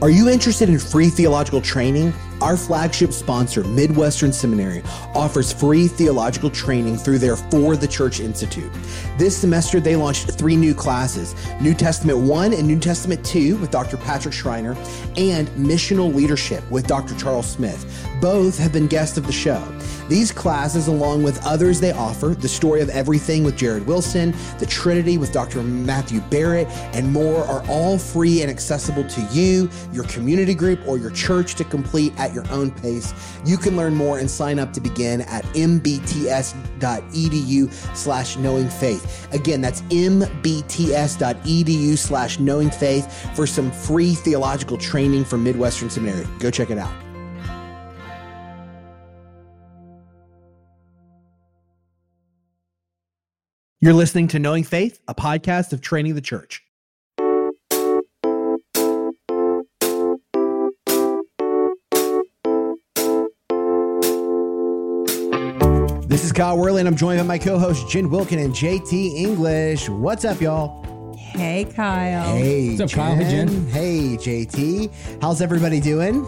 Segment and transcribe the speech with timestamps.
[0.00, 2.14] Are you interested in free theological training?
[2.40, 4.80] Our flagship sponsor, Midwestern Seminary,
[5.12, 8.70] offers free theological training through their For the Church Institute.
[9.16, 13.72] This semester, they launched three new classes New Testament 1 and New Testament 2 with
[13.72, 13.96] Dr.
[13.96, 14.76] Patrick Schreiner,
[15.16, 17.16] and Missional Leadership with Dr.
[17.16, 17.84] Charles Smith.
[18.20, 19.60] Both have been guests of the show.
[20.08, 24.66] These classes, along with others they offer, The Story of Everything with Jared Wilson, The
[24.66, 25.62] Trinity with Dr.
[25.62, 30.96] Matthew Barrett, and more, are all free and accessible to you, your community group, or
[30.96, 33.12] your church to complete at your own pace.
[33.44, 36.46] You can learn more and sign up to begin at mbts.edu
[37.96, 39.28] slash knowing faith.
[39.32, 40.38] Again, that's mbts.edu
[41.98, 46.26] slash knowing faith for some free theological training from Midwestern Seminary.
[46.38, 47.07] Go check it out.
[53.80, 56.64] You're listening to Knowing Faith, a podcast of Training the Church.
[66.08, 69.88] This is Kyle Worley, and I'm joined by my co-host Jen Wilkin and JT English.
[69.88, 71.14] What's up, y'all?
[71.16, 72.36] Hey, Kyle.
[72.36, 73.14] Hey, What's up, Kyle?
[73.14, 73.68] Hey, Jen.
[73.68, 75.20] Hey, JT.
[75.22, 76.24] How's everybody doing?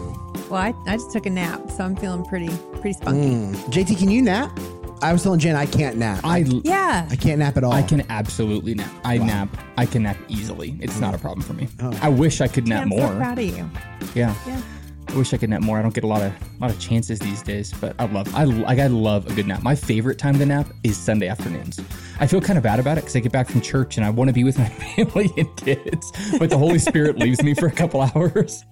[0.49, 2.47] Well, I, I just took a nap, so I'm feeling pretty
[2.79, 3.27] pretty spunky.
[3.27, 3.55] Mm.
[3.73, 4.57] JT, can you nap?
[5.01, 6.21] I was telling Jen I can't nap.
[6.23, 7.07] I Yeah.
[7.09, 7.71] I can't nap at all.
[7.71, 8.91] I can absolutely nap.
[9.03, 9.49] I nap.
[9.77, 10.77] I can nap easily.
[10.79, 11.67] It's not a problem for me.
[11.81, 11.97] Oh.
[12.01, 12.99] I wish I could nap more.
[12.99, 13.13] I'm more.
[13.13, 13.69] so proud of you.
[14.13, 14.35] yeah.
[14.45, 14.61] Yeah.
[15.07, 15.77] I wish I could nap more.
[15.77, 18.45] I don't get a lot of lot of chances these days, but I love I
[18.45, 19.61] like I love a good nap.
[19.61, 21.81] My favorite time to nap is Sunday afternoons.
[22.19, 24.09] I feel kind of bad about it because I get back from church and I
[24.09, 27.65] want to be with my family and kids, but the Holy Spirit leaves me for
[27.65, 28.63] a couple hours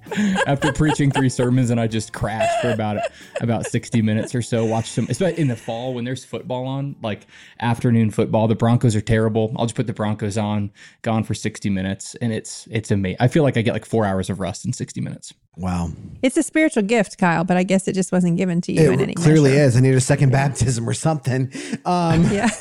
[0.45, 3.01] after preaching three sermons, and I just crash for about
[3.41, 4.63] about sixty minutes or so.
[4.63, 7.27] Watch some, especially in the fall when there's football on, like
[7.59, 8.47] afternoon football.
[8.47, 9.51] The Broncos are terrible.
[9.57, 13.17] I'll just put the Broncos on, gone for sixty minutes, and it's it's amazing.
[13.19, 15.33] I feel like I get like four hours of rest in sixty minutes.
[15.59, 15.91] Wow.
[16.21, 18.99] It's a spiritual gift, Kyle, but I guess it just wasn't given to you in
[18.99, 19.63] any It clearly measure.
[19.63, 19.77] is.
[19.77, 21.51] I need a second baptism or something.
[21.85, 22.49] Um, Yeah.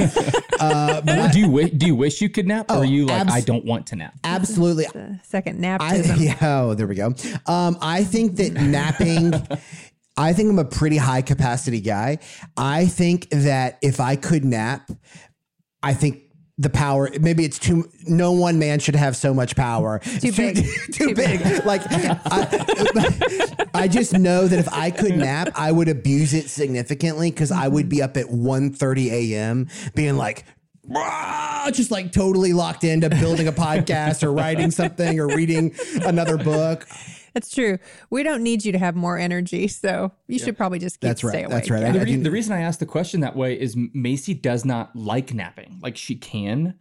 [0.61, 3.06] uh, but I- do you wish, do you wish you could nap, or are you
[3.06, 4.15] like abs- I don't want to nap?
[4.23, 4.84] absolutely.
[4.93, 6.21] the second I, naptism.
[6.21, 7.15] yeah, oh, there we go.
[7.47, 9.33] Um, I think that napping.
[10.17, 12.19] I think I'm a pretty high capacity guy.
[12.56, 14.91] I think that if I could nap,
[15.83, 16.23] I think
[16.61, 20.57] the power maybe it's too no one man should have so much power Too big.
[20.93, 21.41] too, Too big.
[21.65, 27.31] like I, I just know that if i could nap i would abuse it significantly
[27.31, 30.45] because i would be up at 1.30 a.m being like
[31.73, 35.75] just like totally locked into building a podcast or writing something or reading
[36.05, 36.87] another book
[37.34, 37.78] That's true.
[38.11, 41.25] We don't need you to have more energy, so you should probably just keep That's
[41.25, 41.33] right.
[41.33, 41.50] stay awake.
[41.50, 41.83] That's right.
[41.83, 41.93] Yeah.
[41.93, 45.34] The, re- the reason I asked the question that way is Macy does not like
[45.34, 45.78] napping.
[45.83, 46.75] Like she can,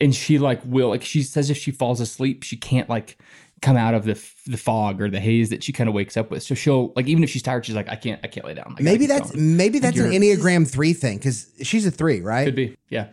[0.00, 3.18] and she like will like she says if she falls asleep, she can't like
[3.62, 6.16] come out of the f- the fog or the haze that she kind of wakes
[6.16, 6.42] up with.
[6.42, 8.66] So she'll like even if she's tired, she's like I can't I can't lay down.
[8.66, 12.20] I gotta maybe that's going." maybe that's an enneagram 3 thing because she's a 3
[12.20, 13.08] right could be yeah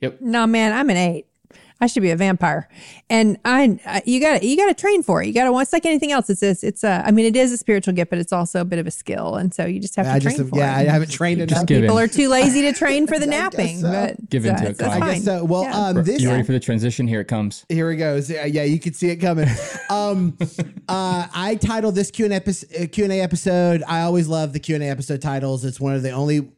[0.00, 0.20] yep.
[0.20, 1.26] No, man, I'm an eight.
[1.80, 2.68] I should be a vampire,
[3.10, 5.26] and I, I you got to you got to train for it.
[5.26, 5.58] You got to.
[5.58, 6.30] It's like anything else.
[6.30, 7.02] It's a, it's a.
[7.06, 9.34] I mean, it is a spiritual gift, but it's also a bit of a skill,
[9.34, 10.88] and so you just have to I train just for yeah it.
[10.88, 13.78] I haven't trained enough Just give People are too lazy to train for the napping,
[13.80, 13.90] so.
[13.90, 15.14] but Give so into it, it's- that's I fine.
[15.16, 15.44] guess so.
[15.44, 15.76] Well, Yeah.
[15.88, 17.06] um, this You ready for the transition?
[17.06, 17.66] Here it comes.
[17.68, 18.30] Here it goes.
[18.30, 19.48] Yeah, yeah, you can see it coming.
[19.88, 20.36] Um,
[20.88, 23.82] uh, I titled this Q and A Q and A episode.
[23.86, 25.64] I always love the Q and A episode titles.
[25.64, 26.48] It's one of the only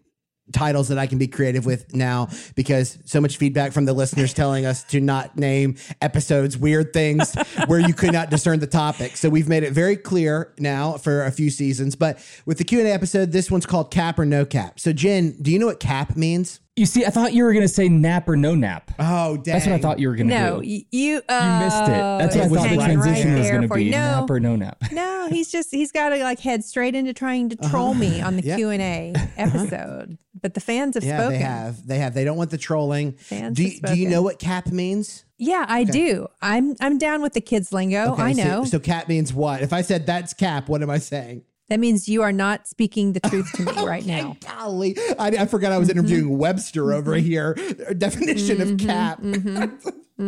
[0.52, 4.32] titles that I can be creative with now because so much feedback from the listeners
[4.34, 7.34] telling us to not name episodes weird things
[7.66, 9.16] where you could not discern the topic.
[9.16, 11.96] So we've made it very clear now for a few seasons.
[11.96, 14.80] But with the Q and A episode, this one's called Cap or No Cap.
[14.80, 16.60] So Jen, do you know what cap means?
[16.78, 18.90] You see, I thought you were gonna say nap or no nap.
[18.98, 19.42] Oh, dang.
[19.54, 20.68] That's what I thought you were gonna No, do.
[20.68, 21.88] y- you uh, You missed it.
[21.88, 23.90] That's what I thought the transition right was gonna be.
[23.90, 24.82] No, Nap or no nap.
[24.92, 28.36] no, he's just he's got to like head straight into trying to troll me on
[28.36, 28.42] the.
[28.56, 30.18] Q and A episode.
[30.40, 31.32] But the fans have Yeah, spoken.
[31.38, 31.86] they have.
[31.86, 32.14] They have.
[32.14, 33.12] They don't want the trolling.
[33.14, 35.24] Fans do, have you- do you know what cap means?
[35.36, 36.26] Yeah, I do.
[36.42, 38.12] I'm I'm down with the kids lingo.
[38.12, 38.64] Okay, I so- know.
[38.64, 39.62] So, cap means what?
[39.62, 41.42] If I said that's cap, what am I saying?
[41.68, 44.36] That means you are not speaking the truth to me right now.
[44.40, 45.98] Golly, I, I forgot I was Mm-hmm.
[45.98, 47.54] interviewing Webster over here.
[47.96, 49.20] Definition of cap.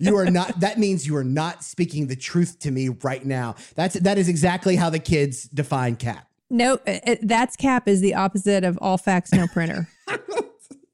[0.00, 0.60] you are not.
[0.60, 3.56] That means you are not speaking the truth to me right now.
[3.74, 6.28] That's that is exactly how the kids define cap.
[6.48, 9.88] No, uh, uh, that's cap is the opposite of all facts, no printer.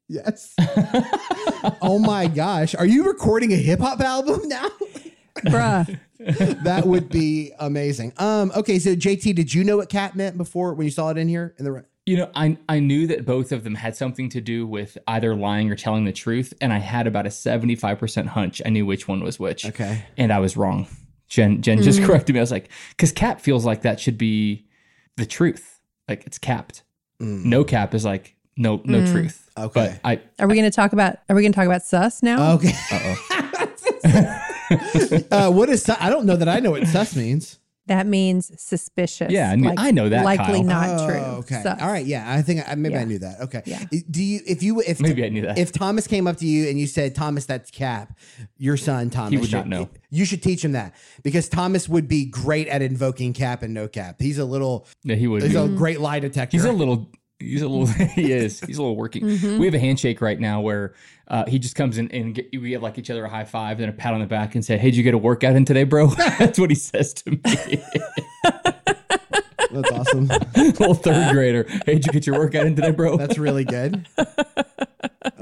[0.09, 0.55] Yes.
[1.81, 4.69] oh my gosh, are you recording a hip hop album now?
[5.34, 5.99] Bruh.
[6.64, 8.12] that would be amazing.
[8.19, 11.19] Um, okay, so JT, did you know what cat meant before when you saw it
[11.19, 14.29] in here in the You know, I I knew that both of them had something
[14.31, 17.75] to do with either lying or telling the truth, and I had about a seventy
[17.75, 19.67] five percent hunch I knew which one was which.
[19.67, 20.05] Okay.
[20.17, 20.87] and I was wrong.
[21.29, 22.06] Jen Jen just mm.
[22.06, 22.40] corrected me.
[22.40, 24.67] I was like, because cap feels like that should be
[25.17, 25.81] the truth.
[26.08, 26.82] Like it's capped.
[27.20, 27.46] Mm.
[27.46, 29.11] No cap is like no no mm.
[29.11, 29.50] truth.
[29.56, 29.99] Okay.
[30.02, 31.17] But I Are we going to talk about?
[31.28, 32.52] Are we going to talk about sus now?
[32.55, 32.75] Okay.
[35.31, 37.59] uh, what is su- I don't know that I know what sus means.
[37.87, 39.33] That means suspicious.
[39.33, 40.63] Yeah, I knew- I know that, Likely Kyle.
[40.63, 41.17] not Oh, true.
[41.41, 41.63] Okay.
[41.63, 41.83] Sus.
[41.83, 42.07] All right.
[42.07, 42.33] Yeah.
[42.33, 43.41] I think I, maybe I knew that.
[43.41, 43.61] Okay.
[43.67, 43.83] Yeah.
[44.09, 45.59] Do you if you if Maybe I knew that.
[45.59, 48.17] if Thomas came up to you and you said Thomas that's Cap,
[48.57, 49.89] your son Thomas would should- not know.
[50.11, 53.89] You should teach him that because Thomas would be great at invoking Cap and no
[53.89, 54.17] Cap.
[54.21, 55.43] He's a little yeah, he would.
[55.43, 55.59] he's be.
[55.59, 56.57] a great lie detector.
[56.57, 57.11] He's a little.
[57.43, 57.87] He's a little.
[58.15, 58.61] he is.
[58.61, 59.27] He's a little working.
[59.27, 60.94] We have a handshake right now where
[61.29, 63.81] uh, he just comes in and get, we give like each other a high five
[63.81, 65.65] and a pat on the back and say, "Hey, did you get a workout in
[65.65, 66.06] today, bro?"
[66.39, 67.41] That's what he says to me.
[69.71, 70.27] That's awesome.
[70.56, 71.65] little third grader.
[71.87, 73.17] Hey, did you get your workout in today, bro?
[73.17, 74.06] That's really good.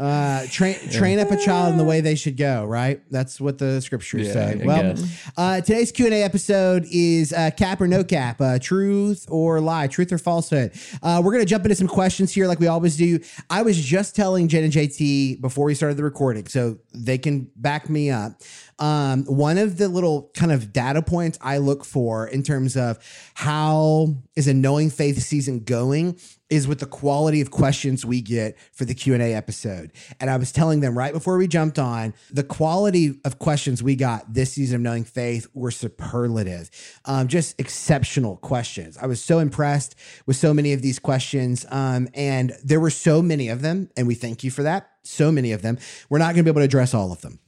[0.00, 2.64] Uh, train train up a child in the way they should go.
[2.64, 3.02] Right.
[3.10, 4.60] That's what the scriptures Yeah, say.
[4.62, 4.94] I well,
[5.36, 9.60] uh, today's Q and A episode is uh, cap or no cap, uh, truth or
[9.60, 10.72] lie, truth or falsehood.
[11.02, 13.18] Uh, we're gonna jump into some questions here, like we always do.
[13.50, 17.50] I was just telling Jen and JT before we started the recording, so they can
[17.56, 18.40] back me up.
[18.78, 22.98] Um, one of the little kind of data points I look for in terms of
[23.34, 26.18] how is a knowing faith season going
[26.50, 29.92] is with the quality of questions we get for the Q&A episode.
[30.18, 33.94] And I was telling them right before we jumped on, the quality of questions we
[33.94, 36.70] got this season of Knowing Faith were superlative.
[37.04, 38.98] Um, just exceptional questions.
[38.98, 39.94] I was so impressed
[40.26, 41.64] with so many of these questions.
[41.70, 44.88] Um, and there were so many of them, and we thank you for that.
[45.04, 45.78] So many of them.
[46.08, 47.38] We're not going to be able to address all of them.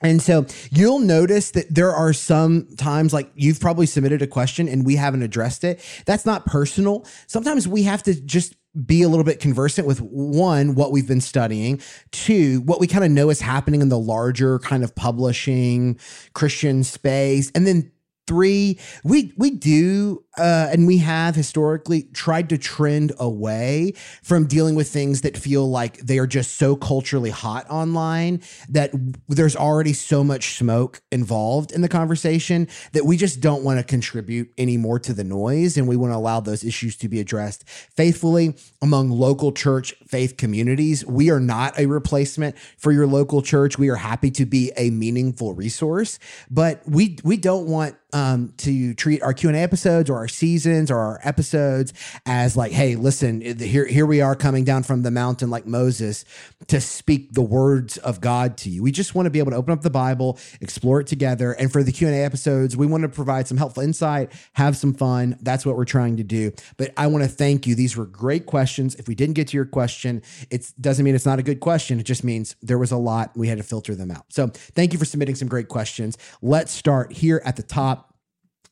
[0.00, 4.68] And so you'll notice that there are some times like you've probably submitted a question
[4.68, 5.80] and we haven't addressed it.
[6.04, 7.06] That's not personal.
[7.26, 8.54] Sometimes we have to just
[8.86, 11.80] be a little bit conversant with one, what we've been studying,
[12.10, 15.98] two, what we kind of know is happening in the larger kind of publishing
[16.32, 17.92] Christian space, and then
[18.26, 18.78] three.
[19.02, 24.88] We we do uh, and we have historically tried to trend away from dealing with
[24.88, 28.90] things that feel like they are just so culturally hot online that
[29.28, 33.84] there's already so much smoke involved in the conversation that we just don't want to
[33.84, 37.20] contribute any more to the noise and we want to allow those issues to be
[37.20, 41.06] addressed faithfully among local church faith communities.
[41.06, 43.78] We are not a replacement for your local church.
[43.78, 46.18] We are happy to be a meaningful resource
[46.50, 50.28] but we we don't want um, to treat our Q and A episodes or our
[50.28, 51.92] seasons or our episodes
[52.24, 56.24] as like, hey, listen, here here we are coming down from the mountain like Moses
[56.68, 58.82] to speak the words of God to you.
[58.82, 61.70] We just want to be able to open up the Bible, explore it together, and
[61.70, 64.94] for the Q and A episodes, we want to provide some helpful insight, have some
[64.94, 65.36] fun.
[65.42, 66.52] That's what we're trying to do.
[66.76, 67.74] But I want to thank you.
[67.74, 68.94] These were great questions.
[68.94, 71.98] If we didn't get to your question, it doesn't mean it's not a good question.
[71.98, 73.32] It just means there was a lot.
[73.34, 74.26] We had to filter them out.
[74.28, 76.16] So thank you for submitting some great questions.
[76.40, 78.03] Let's start here at the top.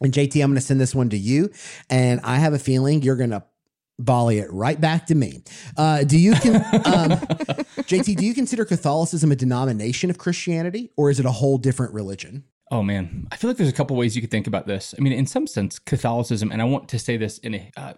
[0.02, 1.50] And JT, I'm going to send this one to you.
[1.88, 3.44] And I have a feeling you're going to
[3.98, 5.42] volley it right back to me.
[5.76, 7.10] Uh, do you, con- um,
[7.86, 11.92] JT, do you consider Catholicism a denomination of Christianity or is it a whole different
[11.92, 12.44] religion?
[12.70, 14.94] Oh man, I feel like there's a couple ways you could think about this.
[14.98, 17.92] I mean, in some sense, Catholicism, and I want to say this in a, uh,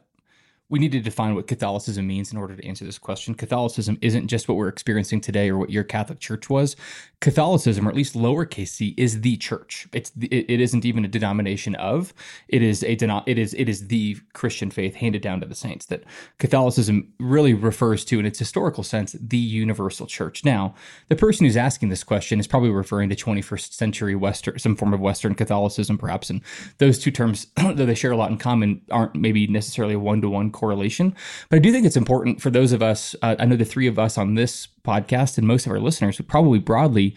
[0.71, 3.35] we need to define what Catholicism means in order to answer this question.
[3.35, 6.75] Catholicism isn't just what we're experiencing today or what your Catholic Church was.
[7.21, 9.87] Catholicism, or at least lowercase c, is the church.
[9.93, 12.15] It's the, it, isn't even a denomination of.
[12.49, 15.55] It is a denom- It is it is the Christian faith handed down to the
[15.55, 15.87] saints.
[15.87, 16.05] That
[16.39, 20.45] Catholicism really refers to, in its historical sense, the universal church.
[20.45, 20.75] Now,
[21.09, 24.95] the person who's asking this question is probably referring to 21st century Western, some form
[24.95, 26.31] of Western Catholicism, perhaps.
[26.31, 26.43] And
[26.79, 30.31] those two terms, though they share a lot in common, aren't maybe necessarily one to
[30.31, 31.15] one correlation.
[31.51, 33.15] But I do think it's important for those of us.
[33.21, 36.17] Uh, I know the three of us on this podcast and most of our listeners
[36.19, 37.15] would probably broadly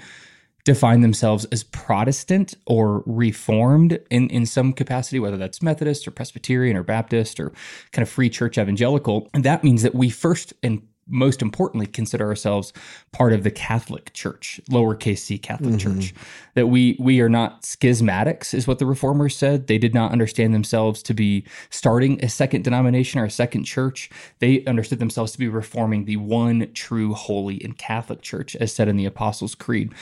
[0.65, 6.75] define themselves as Protestant or Reformed in, in some capacity, whether that's Methodist or Presbyterian
[6.75, 7.53] or Baptist or
[7.93, 9.29] kind of free church evangelical.
[9.33, 12.73] And that means that we first and most importantly consider ourselves
[13.11, 15.99] part of the Catholic Church, lowercase c Catholic mm-hmm.
[15.99, 16.13] Church.
[16.55, 19.67] That we we are not schismatics, is what the reformers said.
[19.67, 24.09] They did not understand themselves to be starting a second denomination or a second church.
[24.39, 28.87] They understood themselves to be reforming the one true, holy, and Catholic Church, as said
[28.87, 29.93] in the Apostles' Creed.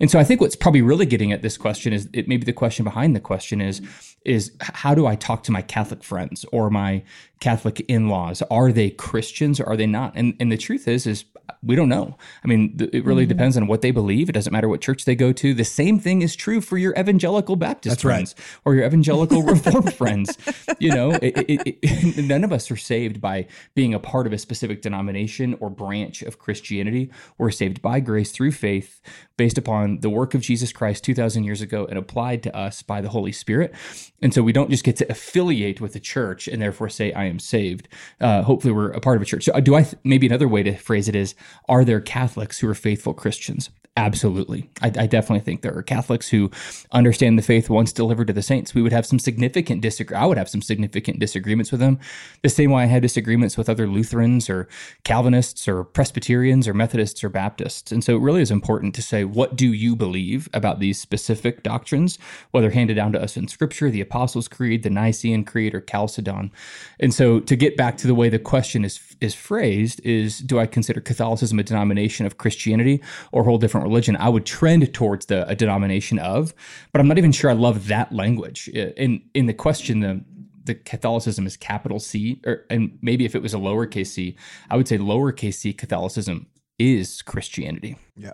[0.00, 2.52] And so I think what's probably really getting at this question is it maybe the
[2.52, 3.80] question behind the question is
[4.24, 7.02] is how do I talk to my Catholic friends or my
[7.44, 8.42] Catholic in-laws?
[8.50, 10.12] Are they Christians or are they not?
[10.16, 11.26] And and the truth is is
[11.62, 12.16] we don't know.
[12.42, 13.28] I mean, th- it really mm-hmm.
[13.30, 14.28] depends on what they believe.
[14.28, 15.54] It doesn't matter what church they go to.
[15.54, 18.60] The same thing is true for your evangelical Baptist That's friends right.
[18.64, 20.36] or your evangelical Reformed friends.
[20.78, 24.32] You know, it, it, it, none of us are saved by being a part of
[24.32, 27.10] a specific denomination or branch of Christianity.
[27.38, 29.00] We're saved by grace through faith
[29.36, 33.00] based upon the work of Jesus Christ 2,000 years ago and applied to us by
[33.00, 33.74] the Holy Spirit.
[34.22, 37.24] And so we don't just get to affiliate with the church and therefore say, I
[37.24, 37.88] am saved.
[38.20, 39.44] Uh, hopefully, we're a part of a church.
[39.44, 41.34] So, uh, do I, th- maybe another way to phrase it is,
[41.68, 43.70] are there Catholics who are faithful Christians?
[43.96, 44.68] Absolutely.
[44.82, 46.50] I, I, definitely think there are Catholics who
[46.90, 48.74] understand the faith once delivered to the saints.
[48.74, 50.16] We would have some significant disagree.
[50.16, 52.00] I would have some significant disagreements with them,
[52.42, 54.66] the same way I had disagreements with other Lutherans or
[55.04, 57.92] Calvinists or Presbyterians or Methodists or Baptists.
[57.92, 61.62] And so it really is important to say, what do you believe about these specific
[61.62, 62.18] doctrines,
[62.50, 66.50] whether handed down to us in Scripture, the Apostles' Creed, the Nicene Creed, or Chalcedon?
[66.98, 70.58] And so to get back to the way the question is is phrased is, do
[70.58, 75.26] I consider Catholicism a denomination of Christianity or hold different religion, I would trend towards
[75.26, 76.54] the a denomination of,
[76.92, 78.68] but I'm not even sure I love that language.
[78.68, 80.24] In in the question, the
[80.64, 84.36] the Catholicism is capital C, or and maybe if it was a lowercase c,
[84.70, 86.46] I would say lowercase c Catholicism
[86.78, 87.96] is Christianity.
[88.16, 88.32] Yeah,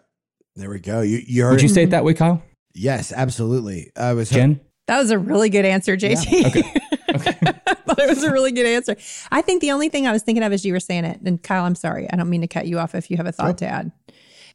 [0.57, 1.01] there we go.
[1.03, 2.43] You you heard would you say it that way, Kyle?
[2.73, 3.91] Yes, absolutely.
[3.97, 4.61] I was Jen.
[4.87, 6.27] That was a really good answer, JT.
[6.31, 6.73] Yeah.
[7.11, 7.29] Okay.
[7.29, 7.37] Okay.
[7.43, 8.97] I thought it was a really good answer.
[9.33, 11.43] I think the only thing I was thinking of as you were saying it, and
[11.43, 13.59] Kyle, I'm sorry, I don't mean to cut you off if you have a thought
[13.59, 13.91] to add.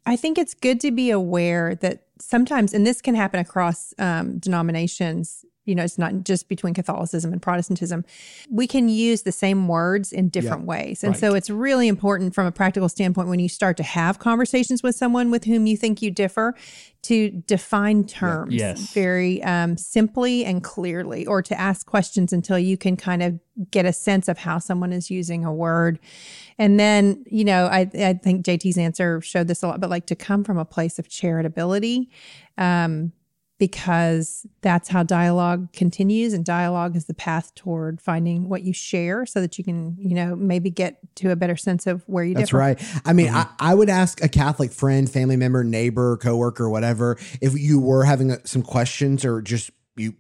[0.05, 4.37] I think it's good to be aware that sometimes, and this can happen across um,
[4.37, 8.05] denominations, you know, it's not just between Catholicism and Protestantism.
[8.49, 11.03] We can use the same words in different yeah, ways.
[11.03, 11.19] And right.
[11.19, 14.95] so it's really important from a practical standpoint when you start to have conversations with
[14.95, 16.55] someone with whom you think you differ
[17.03, 18.91] to define terms yeah, yes.
[18.91, 23.85] very um, simply and clearly, or to ask questions until you can kind of get
[23.85, 25.99] a sense of how someone is using a word.
[26.57, 30.07] And then, you know, I, I think JT's answer showed this a lot, but like
[30.07, 32.07] to come from a place of charitability,
[32.57, 33.11] um,
[33.57, 36.33] because that's how dialogue continues.
[36.33, 40.13] And dialogue is the path toward finding what you share so that you can, you
[40.13, 42.57] know, maybe get to a better sense of where you That's differ.
[42.57, 43.01] right.
[43.05, 43.37] I mean, mm-hmm.
[43.59, 48.03] I, I, would ask a Catholic friend, family member, neighbor, coworker, whatever, if you were
[48.03, 50.15] having a, some questions or just you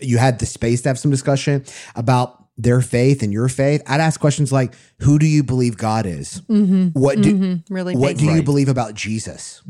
[0.00, 1.64] you had the space to have some discussion
[1.96, 6.06] about their faith and your faith, I'd ask questions like, "Who do you believe God
[6.06, 6.40] is?
[6.42, 6.98] Mm-hmm.
[6.98, 7.74] What do mm-hmm.
[7.74, 7.96] really?
[7.96, 8.36] What do right.
[8.36, 9.62] you believe about Jesus?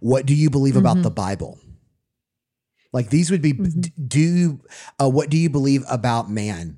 [0.00, 0.86] What do you believe mm-hmm.
[0.86, 1.58] about the Bible?
[2.92, 4.06] Like these would be mm-hmm.
[4.06, 4.60] do
[5.00, 6.76] uh, what do you believe about man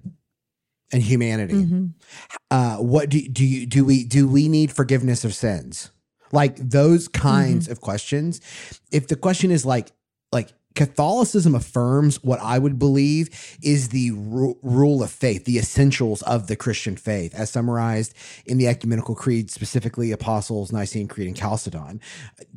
[0.93, 1.55] and humanity?
[1.55, 1.87] Mm-hmm.
[2.50, 5.90] Uh, what do do you do we do we need forgiveness of sins?
[6.33, 7.73] Like those kinds mm-hmm.
[7.73, 8.40] of questions.
[8.90, 9.93] If the question is like
[10.33, 16.23] like Catholicism affirms what I would believe is the ru- rule of faith, the essentials
[16.23, 18.15] of the Christian faith, as summarized
[18.47, 22.00] in the Ecumenical Creed, specifically Apostles, Nicene Creed, and Chalcedon.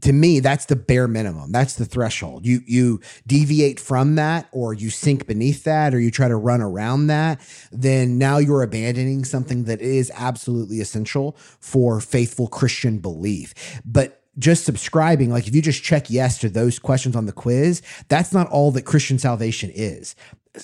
[0.02, 1.52] To me, that's the bare minimum.
[1.52, 2.46] That's the threshold.
[2.46, 6.62] You you deviate from that, or you sink beneath that, or you try to run
[6.62, 7.42] around that,
[7.72, 13.82] then now you're abandoning something that is absolutely essential for faithful Christian belief.
[13.86, 17.82] But just subscribing, like if you just check yes to those questions on the quiz,
[18.08, 20.16] that's not all that Christian salvation is.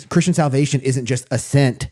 [0.10, 1.90] Christian salvation isn't just assent,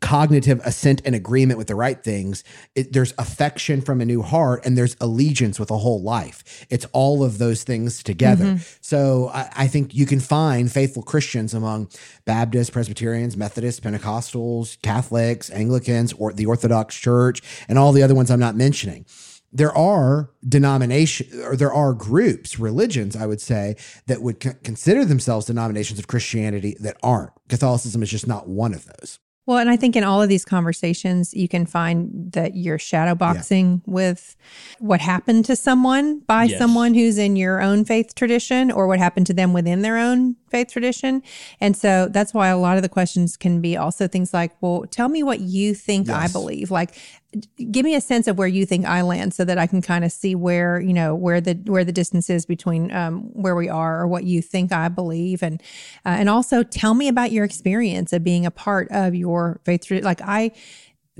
[0.00, 2.44] cognitive assent and agreement with the right things.
[2.74, 6.66] It, there's affection from a new heart and there's allegiance with a whole life.
[6.70, 8.44] It's all of those things together.
[8.44, 8.62] Mm-hmm.
[8.80, 11.90] So I, I, think you can find faithful Christians among
[12.26, 18.30] Baptists, Presbyterians, Methodists, Pentecostals, Catholics, Anglicans, or the Orthodox Church, and all the other ones
[18.30, 19.06] I'm not mentioning
[19.52, 25.46] there are denominations or there are groups, religions, I would say, that would consider themselves
[25.46, 27.32] denominations of Christianity that aren't.
[27.48, 29.18] Catholicism is just not one of those.
[29.44, 33.82] Well, and I think in all of these conversations, you can find that you're shadowboxing
[33.84, 33.92] yeah.
[33.92, 34.36] with
[34.78, 36.58] what happened to someone by yes.
[36.60, 40.36] someone who's in your own faith tradition or what happened to them within their own
[40.48, 41.24] faith tradition.
[41.60, 44.84] And so that's why a lot of the questions can be also things like, well,
[44.88, 46.16] tell me what you think yes.
[46.16, 46.70] I believe.
[46.70, 46.94] Like,
[47.70, 50.04] give me a sense of where you think I land so that I can kind
[50.04, 53.68] of see where, you know, where the, where the distance is between um, where we
[53.68, 55.42] are or what you think I believe.
[55.42, 55.62] And,
[56.04, 59.90] uh, and also tell me about your experience of being a part of your faith.
[59.90, 60.52] Like I,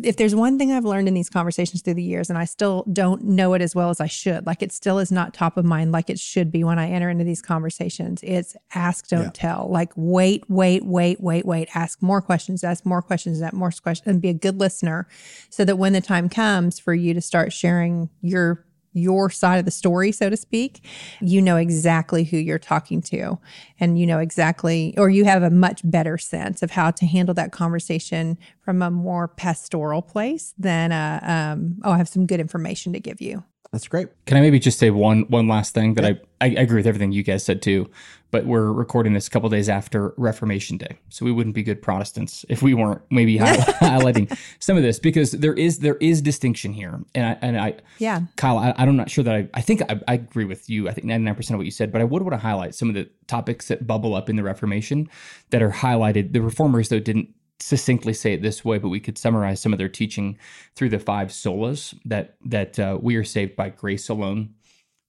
[0.02, 2.84] if there's one thing I've learned in these conversations through the years, and I still
[2.92, 5.66] don't know it as well as I should, like it still is not top of
[5.66, 9.30] mind like it should be when I enter into these conversations, it's ask, don't yeah.
[9.34, 9.68] tell.
[9.70, 11.68] Like wait, wait, wait, wait, wait.
[11.75, 15.06] Ask more questions, ask more questions, ask more questions, and be a good listener
[15.50, 19.64] so that when the time comes for you to start sharing your your side of
[19.64, 20.84] the story, so to speak,
[21.20, 23.38] you know exactly who you're talking to.
[23.80, 27.34] And you know exactly, or you have a much better sense of how to handle
[27.34, 32.40] that conversation from a more pastoral place than, a, um, oh, I have some good
[32.40, 33.44] information to give you.
[33.73, 34.09] That's great.
[34.26, 37.11] Can I maybe just say one one last thing that I, I agree with everything
[37.11, 37.91] you guys said too,
[38.31, 41.81] but we're recording this a couple days after Reformation Day, so we wouldn't be good
[41.81, 46.75] Protestants if we weren't maybe highlighting some of this because there is there is distinction
[46.75, 49.81] here, and I and I yeah Kyle I, I'm not sure that I I think
[49.91, 52.05] I, I agree with you I think 99 percent of what you said, but I
[52.05, 55.09] would want to highlight some of the topics that bubble up in the Reformation
[55.49, 56.35] that are highlighted.
[56.35, 57.31] The reformers though didn't
[57.62, 60.38] succinctly say it this way, but we could summarize some of their teaching
[60.75, 64.54] through the five solas that that uh, we are saved by grace alone,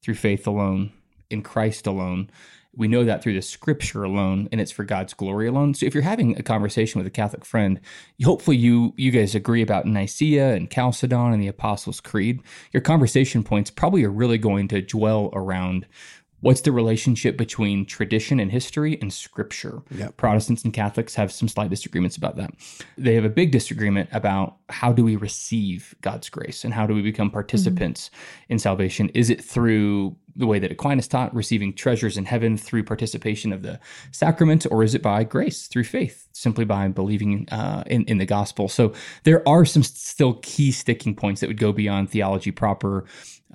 [0.04, 0.92] through faith alone,
[1.30, 2.30] in Christ alone.
[2.76, 5.76] We know that through the scripture alone, and it's for God's glory alone.
[5.76, 7.80] So if you're having a conversation with a Catholic friend,
[8.24, 12.42] hopefully you you guys agree about Nicaea and Chalcedon and the Apostles' Creed.
[12.72, 15.86] Your conversation points probably are really going to dwell around
[16.44, 19.82] What's the relationship between tradition and history and scripture?
[19.92, 20.18] Yep.
[20.18, 22.52] Protestants and Catholics have some slight disagreements about that.
[22.98, 26.94] They have a big disagreement about how do we receive God's grace and how do
[26.94, 28.54] we become participants mm-hmm.
[28.54, 29.08] in salvation?
[29.14, 33.62] Is it through the way that Aquinas taught, receiving treasures in heaven through participation of
[33.62, 33.80] the
[34.12, 38.26] sacrament, or is it by grace through faith, simply by believing uh, in, in the
[38.26, 38.68] gospel?
[38.68, 43.06] So there are some still key sticking points that would go beyond theology proper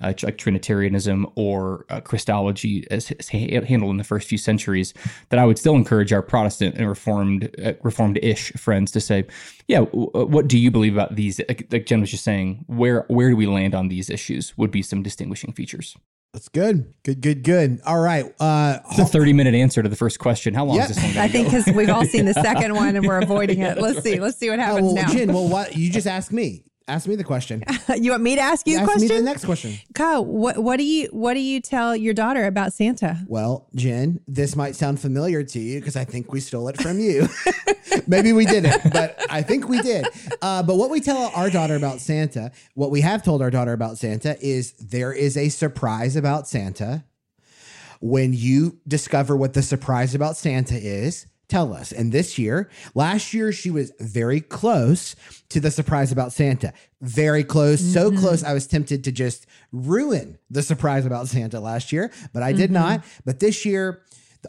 [0.01, 4.93] uh, like Trinitarianism or uh, Christology as, as, handled in the first few centuries,
[5.29, 9.25] that I would still encourage our Protestant and Reformed, uh, Reformed-ish friends to say,
[9.67, 11.39] yeah, w- uh, what do you believe about these?
[11.47, 14.57] Like Jen was just saying, where where do we land on these issues?
[14.57, 15.95] Would be some distinguishing features.
[16.33, 16.93] That's good.
[17.03, 17.81] Good, good, good.
[17.85, 18.25] All right.
[18.39, 20.53] Uh, it's a 30 minute answer to the first question.
[20.53, 20.91] How long yep.
[20.91, 21.17] is this one?
[21.17, 23.79] I think because we've all seen the second one and we're avoiding it.
[23.79, 24.19] Let's see.
[24.19, 25.11] Let's see what happens oh, well, now.
[25.11, 26.63] Jen, well, what you just asked me.
[26.89, 27.63] Ask me the question.
[27.95, 29.03] you want me to ask you the ask question?
[29.03, 29.75] Ask me the next question.
[29.93, 33.19] Kyle, what what do you what do you tell your daughter about Santa?
[33.27, 36.99] Well, Jen, this might sound familiar to you because I think we stole it from
[36.99, 37.27] you.
[38.07, 40.07] Maybe we didn't, but I think we did.
[40.41, 43.73] Uh, but what we tell our daughter about Santa, what we have told our daughter
[43.73, 47.03] about Santa is there is a surprise about Santa.
[48.01, 51.91] When you discover what the surprise about Santa is, tell us.
[51.91, 55.15] And this year, last year, she was very close
[55.49, 56.73] to the surprise about Santa.
[57.01, 57.91] Very close, mm-hmm.
[57.91, 62.43] so close, I was tempted to just ruin the surprise about Santa last year, but
[62.43, 62.73] I did mm-hmm.
[62.73, 63.03] not.
[63.25, 64.03] But this year,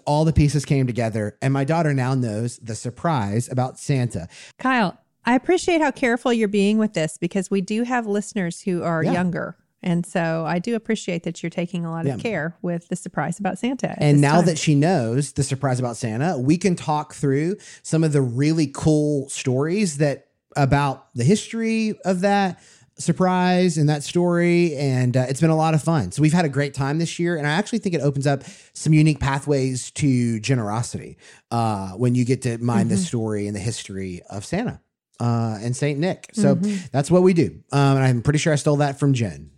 [0.05, 4.29] all the pieces came together, and my daughter now knows the surprise about Santa.
[4.59, 8.83] Kyle, I appreciate how careful you're being with this because we do have listeners who
[8.83, 9.13] are yeah.
[9.13, 9.57] younger.
[9.83, 12.15] And so I do appreciate that you're taking a lot yeah.
[12.15, 13.95] of care with the surprise about Santa.
[13.99, 14.47] And now time.
[14.47, 18.71] that she knows the surprise about Santa, we can talk through some of the really
[18.73, 22.61] cool stories that about the history of that
[22.99, 26.45] surprise and that story and uh, it's been a lot of fun so we've had
[26.45, 28.43] a great time this year and i actually think it opens up
[28.75, 31.17] some unique pathways to generosity
[31.51, 32.91] uh, when you get to mind mm-hmm.
[32.91, 34.83] the story and the history of santa
[35.19, 36.85] uh, and saint nick so mm-hmm.
[36.93, 39.51] that's what we do um, and i'm pretty sure i stole that from jen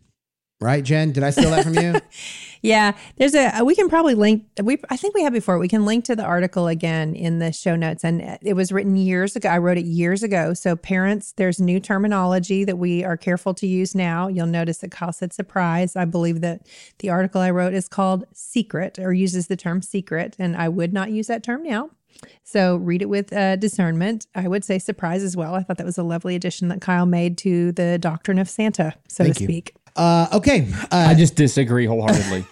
[0.62, 1.12] right, Jen?
[1.12, 2.00] Did I steal that from you?
[2.62, 3.62] yeah, there's a.
[3.64, 4.44] We can probably link.
[4.62, 5.58] We I think we have before.
[5.58, 8.96] We can link to the article again in the show notes, and it was written
[8.96, 9.48] years ago.
[9.48, 10.54] I wrote it years ago.
[10.54, 14.28] So parents, there's new terminology that we are careful to use now.
[14.28, 15.96] You'll notice that Kyle said surprise.
[15.96, 16.66] I believe that
[16.98, 20.92] the article I wrote is called secret or uses the term secret, and I would
[20.92, 21.90] not use that term now.
[22.44, 24.26] So read it with uh, discernment.
[24.34, 25.54] I would say surprise as well.
[25.54, 28.94] I thought that was a lovely addition that Kyle made to the doctrine of Santa,
[29.08, 29.74] so Thank to speak.
[29.96, 30.68] Uh, okay.
[30.90, 32.46] Uh, I just disagree wholeheartedly.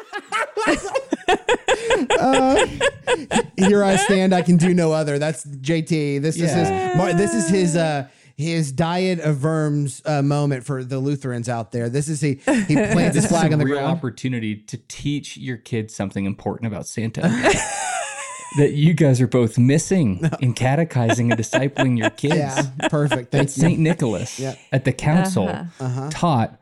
[2.18, 2.66] uh,
[3.56, 4.34] here I stand.
[4.34, 5.18] I can do no other.
[5.18, 6.20] That's JT.
[6.22, 6.68] This is his.
[7.16, 7.76] This is his.
[7.76, 11.90] Uh, his diet of Worms uh, moment for the Lutherans out there.
[11.90, 13.98] This is he he plants his flag on the real ground.
[13.98, 17.20] opportunity to teach your kids something important about Santa.
[18.56, 22.36] that you guys are both missing in catechizing and discipling your kids.
[22.36, 23.30] Yeah, perfect.
[23.30, 24.40] Thank Saint Nicholas
[24.72, 25.84] at the council uh-huh.
[25.84, 26.10] Uh-huh.
[26.10, 26.59] taught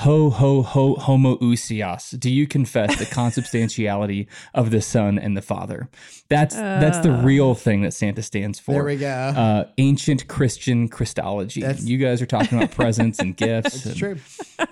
[0.00, 2.18] Ho ho ho homoousios.
[2.18, 5.90] Do you confess the consubstantiality of the Son and the Father?
[6.30, 8.72] That's uh, that's the real thing that Santa stands for.
[8.72, 9.08] There we go.
[9.08, 11.60] Uh, ancient Christian Christology.
[11.60, 13.82] That's, you guys are talking about presents and gifts.
[13.82, 14.16] That's true.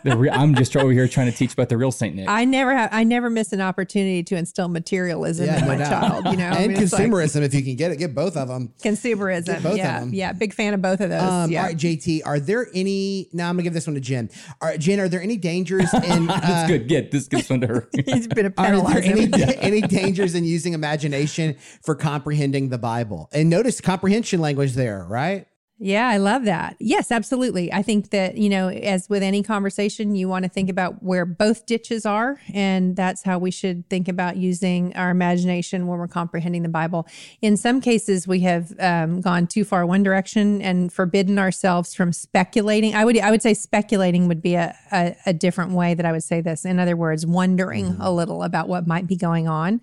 [0.05, 2.29] Re- I'm just over here trying to teach about the real Saint Nick.
[2.29, 2.91] I never have.
[2.93, 5.91] I never miss an opportunity to instill materialism yeah, in no my doubt.
[5.91, 6.25] child.
[6.27, 7.99] You know, and I mean, consumerism like, if you can get it.
[7.99, 8.73] Get both of them.
[8.83, 9.47] Consumerism.
[9.47, 10.14] Get both yeah, of them.
[10.14, 11.21] Yeah, big fan of both of those.
[11.21, 11.62] Um, yeah.
[11.62, 12.23] All right, JT.
[12.25, 13.29] Are there any?
[13.33, 14.31] Now I'm gonna give this one to Jen.
[14.62, 15.01] All right, Jen.
[15.01, 16.28] Are there any dangers in?
[16.38, 16.88] Uh, That's good.
[16.88, 17.88] Get this gets one to her.
[18.07, 18.98] He's been a penalized.
[18.98, 23.28] Are there any, any dangers in using imagination for comprehending the Bible?
[23.33, 25.46] And notice comprehension language there, right?
[25.81, 26.75] Yeah, I love that.
[26.81, 27.73] Yes, absolutely.
[27.73, 31.25] I think that, you know, as with any conversation, you want to think about where
[31.25, 32.41] both ditches are.
[32.53, 37.07] And that's how we should think about using our imagination when we're comprehending the Bible.
[37.43, 42.12] In some cases, we have um, gone too far one direction and forbidden ourselves from
[42.12, 42.97] speculating.
[42.97, 46.11] I would, I would say speculating would be a, a, a different way that I
[46.11, 46.64] would say this.
[46.64, 48.03] In other words, wondering mm-hmm.
[48.03, 49.81] a little about what might be going on.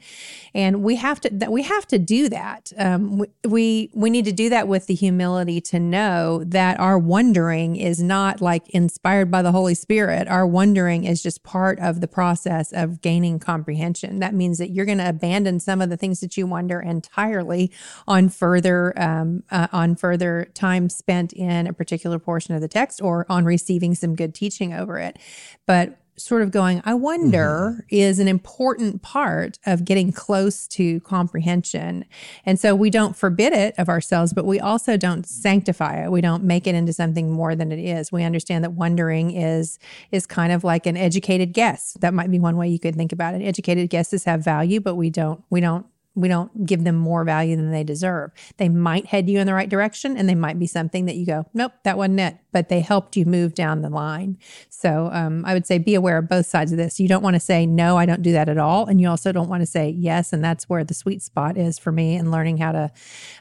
[0.53, 2.73] And we have to, that we have to do that.
[2.77, 6.97] Um, we, we, we need to do that with the humility to know that our
[6.97, 10.27] wondering is not like inspired by the Holy Spirit.
[10.27, 14.19] Our wondering is just part of the process of gaining comprehension.
[14.19, 17.71] That means that you're going to abandon some of the things that you wonder entirely
[18.07, 23.01] on further um, uh, on further time spent in a particular portion of the text
[23.01, 25.17] or on receiving some good teaching over it.
[25.65, 27.81] But sort of going, I wonder, mm-hmm.
[27.89, 32.05] is an important part of getting close to comprehension.
[32.45, 36.11] And so we don't forbid it of ourselves, but we also don't sanctify it.
[36.11, 38.11] We don't make it into something more than it is.
[38.11, 39.79] We understand that wondering is
[40.11, 41.97] is kind of like an educated guess.
[41.99, 43.41] That might be one way you could think about it.
[43.41, 47.55] Educated guesses have value, but we don't we don't we don't give them more value
[47.55, 48.31] than they deserve.
[48.57, 51.25] They might head you in the right direction and they might be something that you
[51.25, 54.37] go, nope, that wasn't it, but they helped you move down the line.
[54.69, 56.99] So um, I would say be aware of both sides of this.
[56.99, 58.85] You don't want to say, no, I don't do that at all.
[58.85, 60.31] And you also don't want to say yes.
[60.31, 62.91] And that's where the sweet spot is for me in learning how to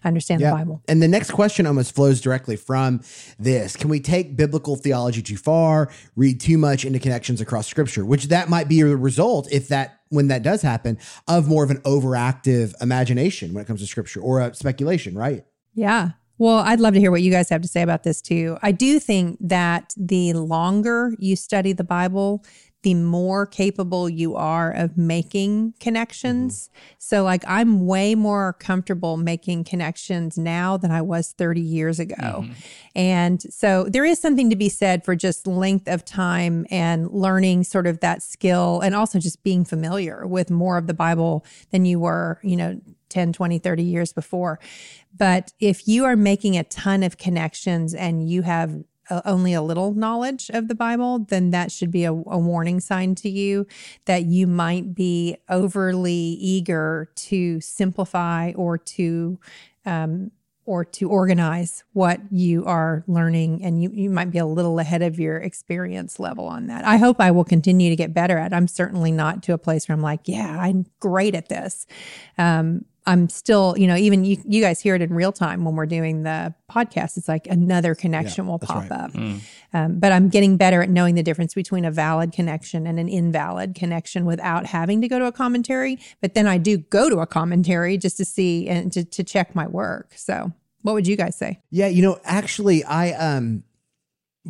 [0.03, 0.51] understand yeah.
[0.51, 0.83] the Bible.
[0.89, 3.03] And the next question almost flows directly from
[3.39, 8.05] this Can we take biblical theology too far, read too much into connections across scripture,
[8.05, 10.98] which that might be a result if that when that does happen
[11.29, 15.44] of more of an overactive imagination when it comes to scripture or a speculation, right?
[15.74, 16.11] Yeah.
[16.38, 18.59] Well, I'd love to hear what you guys have to say about this too.
[18.62, 22.44] I do think that the longer you study the Bible,
[22.85, 26.68] the more capable you are of making connections.
[26.68, 26.94] Mm-hmm.
[26.99, 32.14] So, like, I'm way more comfortable making connections now than I was 30 years ago.
[32.14, 32.53] Mm-hmm.
[32.94, 37.64] And so, there is something to be said for just length of time and learning
[37.64, 41.87] sort of that skill and also just being familiar with more of the Bible than
[41.87, 44.61] you were, you know, 10, 20, 30 years before.
[45.16, 48.85] But if you are making a ton of connections and you have
[49.25, 53.14] only a little knowledge of the Bible, then that should be a, a, warning sign
[53.17, 53.67] to you
[54.05, 59.38] that you might be overly eager to simplify or to
[59.87, 60.31] um,
[60.67, 65.03] or to organize what you are learning and you, you might be a little ahead
[65.03, 68.53] of your experience level on that i hope i will continue to get better at
[68.53, 68.55] it.
[68.55, 71.87] i'm certainly not to a place where i'm like yeah i'm great at this
[72.38, 75.77] um, I'm still, you know, even you, you guys hear it in real time when
[75.77, 77.17] we're doing the podcast.
[77.19, 78.93] It's like another connection yeah, will pop right.
[78.93, 79.12] up.
[79.12, 79.40] Mm.
[79.75, 83.09] Um, but I'm getting better at knowing the difference between a valid connection and an
[83.09, 85.99] invalid connection without having to go to a commentary.
[86.23, 89.55] But then I do go to a commentary just to see and to, to check
[89.55, 90.12] my work.
[90.17, 91.61] So, what would you guys say?
[91.71, 93.64] Yeah, you know, actually, I um,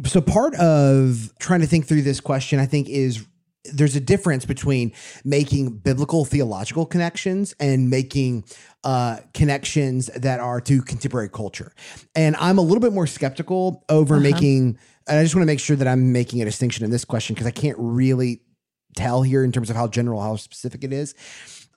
[0.05, 3.25] so part of trying to think through this question, I think, is
[3.73, 4.93] there's a difference between
[5.25, 8.45] making biblical theological connections and making
[8.85, 11.73] uh, connections that are to contemporary culture.
[12.15, 14.23] And I'm a little bit more skeptical over uh-huh.
[14.23, 17.05] making, and I just want to make sure that I'm making a distinction in this
[17.05, 18.41] question because I can't really
[18.97, 21.15] tell here in terms of how general, how specific it is.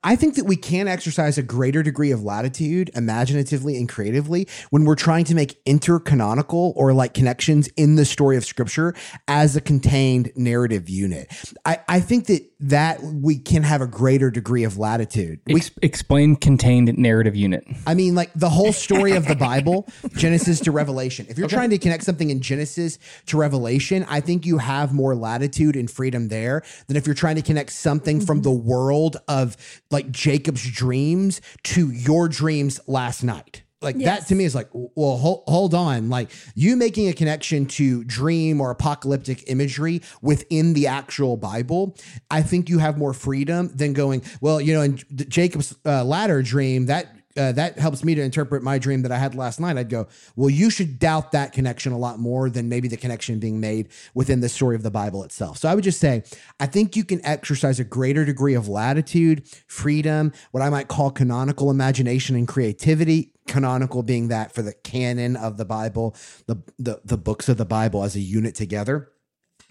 [0.03, 4.85] I think that we can exercise a greater degree of latitude imaginatively and creatively when
[4.85, 8.93] we're trying to make intercanonical or like connections in the story of scripture
[9.27, 11.31] as a contained narrative unit.
[11.65, 15.39] I, I think that that we can have a greater degree of latitude.
[15.47, 17.63] Ex- we, explain contained narrative unit.
[17.85, 21.27] I mean, like the whole story of the Bible, Genesis to Revelation.
[21.29, 21.55] If you're okay.
[21.55, 25.89] trying to connect something in Genesis to Revelation, I think you have more latitude and
[25.89, 28.25] freedom there than if you're trying to connect something mm-hmm.
[28.25, 29.55] from the world of
[29.91, 34.21] like Jacob's dreams to your dreams last night like yes.
[34.21, 38.03] that to me is like well hold, hold on like you making a connection to
[38.03, 41.95] dream or apocalyptic imagery within the actual bible
[42.31, 44.97] i think you have more freedom than going well you know in
[45.29, 49.17] jacob's uh, ladder dream that uh, that helps me to interpret my dream that I
[49.17, 49.77] had last night.
[49.77, 53.39] I'd go, well, you should doubt that connection a lot more than maybe the connection
[53.39, 55.57] being made within the story of the Bible itself.
[55.57, 56.23] So I would just say,
[56.59, 61.11] I think you can exercise a greater degree of latitude, freedom, what I might call
[61.11, 63.31] canonical imagination and creativity.
[63.47, 67.63] Canonical being that for the canon of the Bible, the the, the books of the
[67.63, 69.09] Bible as a unit together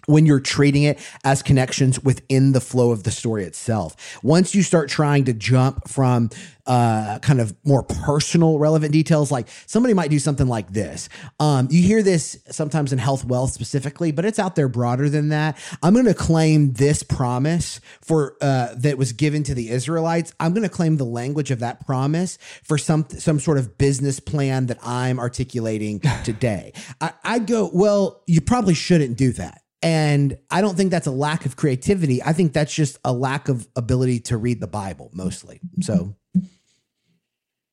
[0.07, 4.19] when you're treating it as connections within the flow of the story itself.
[4.23, 6.29] Once you start trying to jump from
[6.65, 11.09] uh, kind of more personal, relevant details, like somebody might do something like this.
[11.39, 15.29] Um, you hear this sometimes in health wealth specifically, but it's out there broader than
[15.29, 15.57] that.
[15.81, 20.33] I'm going to claim this promise for uh, that was given to the Israelites.
[20.39, 24.19] I'm going to claim the language of that promise for some some sort of business
[24.19, 26.73] plan that I'm articulating today.
[27.01, 29.61] I, I'd go, well, you probably shouldn't do that.
[29.81, 32.23] And I don't think that's a lack of creativity.
[32.23, 35.59] I think that's just a lack of ability to read the Bible mostly.
[35.81, 36.15] So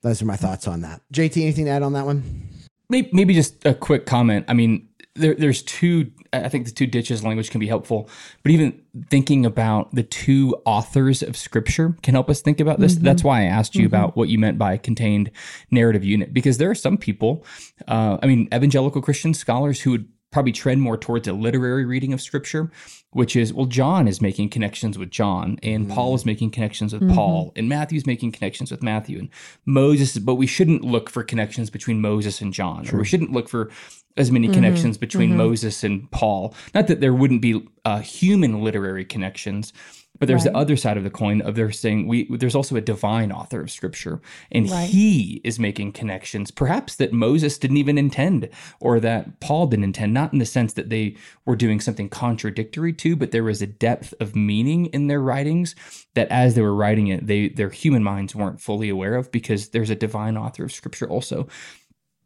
[0.02, 1.00] those are my thoughts on that.
[1.12, 2.48] JT, anything to add on that one?
[2.90, 4.44] Maybe, maybe just a quick comment.
[4.48, 6.10] I mean, there, there's two.
[6.32, 8.10] I think the two ditches language can be helpful,
[8.42, 12.96] but even thinking about the two authors of Scripture can help us think about this.
[12.96, 13.04] Mm-hmm.
[13.04, 13.94] That's why I asked you mm-hmm.
[13.94, 15.30] about what you meant by contained
[15.70, 17.46] narrative unit, because there are some people.
[17.86, 22.12] Uh, I mean, evangelical Christian scholars who would probably trend more towards a literary reading
[22.12, 22.68] of scripture,
[23.12, 25.94] which is, well, John is making connections with John, and mm-hmm.
[25.94, 27.14] Paul is making connections with mm-hmm.
[27.14, 29.28] Paul, and Matthew's making connections with Matthew, and
[29.64, 32.98] Moses, but we shouldn't look for connections between Moses and John, True.
[32.98, 33.70] or we shouldn't look for
[34.16, 34.54] as many mm-hmm.
[34.54, 35.38] connections between mm-hmm.
[35.38, 36.52] Moses and Paul.
[36.74, 39.72] Not that there wouldn't be uh, human literary connections,
[40.18, 40.52] but there's right.
[40.52, 43.60] the other side of the coin of they're saying we there's also a divine author
[43.60, 44.20] of scripture
[44.52, 44.88] and right.
[44.88, 48.48] he is making connections perhaps that Moses didn't even intend
[48.80, 52.92] or that Paul didn't intend not in the sense that they were doing something contradictory
[52.92, 55.74] to but there was a depth of meaning in their writings
[56.14, 59.70] that as they were writing it they their human minds weren't fully aware of because
[59.70, 61.48] there's a divine author of scripture also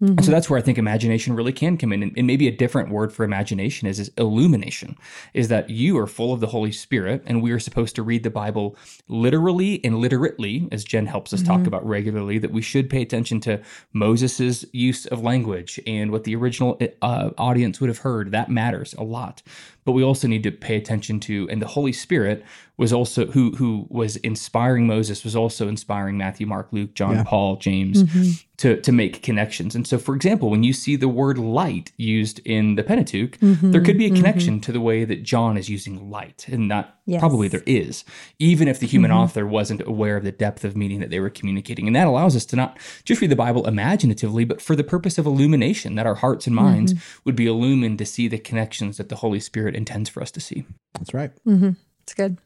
[0.03, 0.23] Mm-hmm.
[0.23, 2.03] So that's where I think imagination really can come in.
[2.05, 4.97] And, and, maybe a different word for imagination is, is illumination,
[5.35, 8.23] is that you are full of the Holy Spirit and we are supposed to read
[8.23, 8.77] the Bible
[9.09, 11.53] literally and literately, as Jen helps us mm-hmm.
[11.53, 13.61] talk about regularly, that we should pay attention to
[13.93, 18.31] Moses's use of language and what the original uh, audience would have heard.
[18.31, 19.43] That matters a lot
[19.89, 22.45] but we also need to pay attention to and the holy spirit
[22.77, 27.25] was also who who was inspiring moses was also inspiring matthew mark luke john yeah.
[27.25, 28.33] paul james mm-hmm.
[28.59, 32.39] to to make connections and so for example when you see the word light used
[32.41, 33.71] in the pentateuch mm-hmm.
[33.71, 34.61] there could be a connection mm-hmm.
[34.61, 37.19] to the way that john is using light and not yes.
[37.19, 38.05] probably there is
[38.39, 39.21] even if the human mm-hmm.
[39.21, 42.37] author wasn't aware of the depth of meaning that they were communicating and that allows
[42.37, 46.07] us to not just read the bible imaginatively but for the purpose of illumination that
[46.07, 47.21] our hearts and minds mm-hmm.
[47.25, 50.41] would be illumined to see the connections that the holy spirit intends for us to
[50.41, 50.67] see.
[50.95, 51.31] That's right.
[51.47, 51.71] Mm-hmm.
[52.03, 52.39] It's good.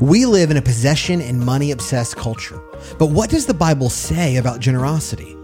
[0.00, 2.60] We live in a possession and money obsessed culture.
[2.98, 5.35] But what does the Bible say about generosity?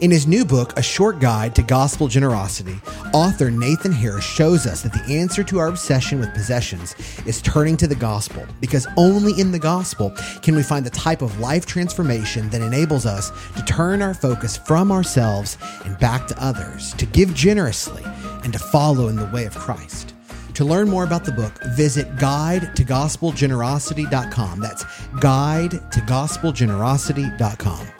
[0.00, 2.80] In his new book, A Short Guide to Gospel Generosity,
[3.12, 6.94] author Nathan Harris shows us that the answer to our obsession with possessions
[7.26, 10.12] is turning to the gospel, because only in the gospel
[10.42, 14.56] can we find the type of life transformation that enables us to turn our focus
[14.56, 18.02] from ourselves and back to others, to give generously,
[18.44, 20.14] and to follow in the way of Christ.
[20.54, 24.60] To learn more about the book, visit guide to gospelgenerosity.com.
[24.60, 24.84] That's
[25.20, 27.99] guide to gospelgenerosity.com.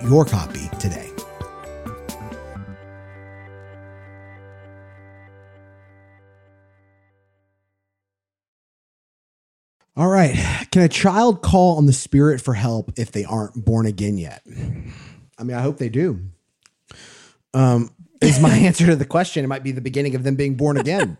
[0.03, 1.11] your copy today.
[9.97, 10.35] All right.
[10.71, 14.41] Can a child call on the Spirit for help if they aren't born again yet?
[15.37, 16.21] I mean, I hope they do.
[17.53, 19.43] Um, is my answer to the question.
[19.43, 21.17] It might be the beginning of them being born again.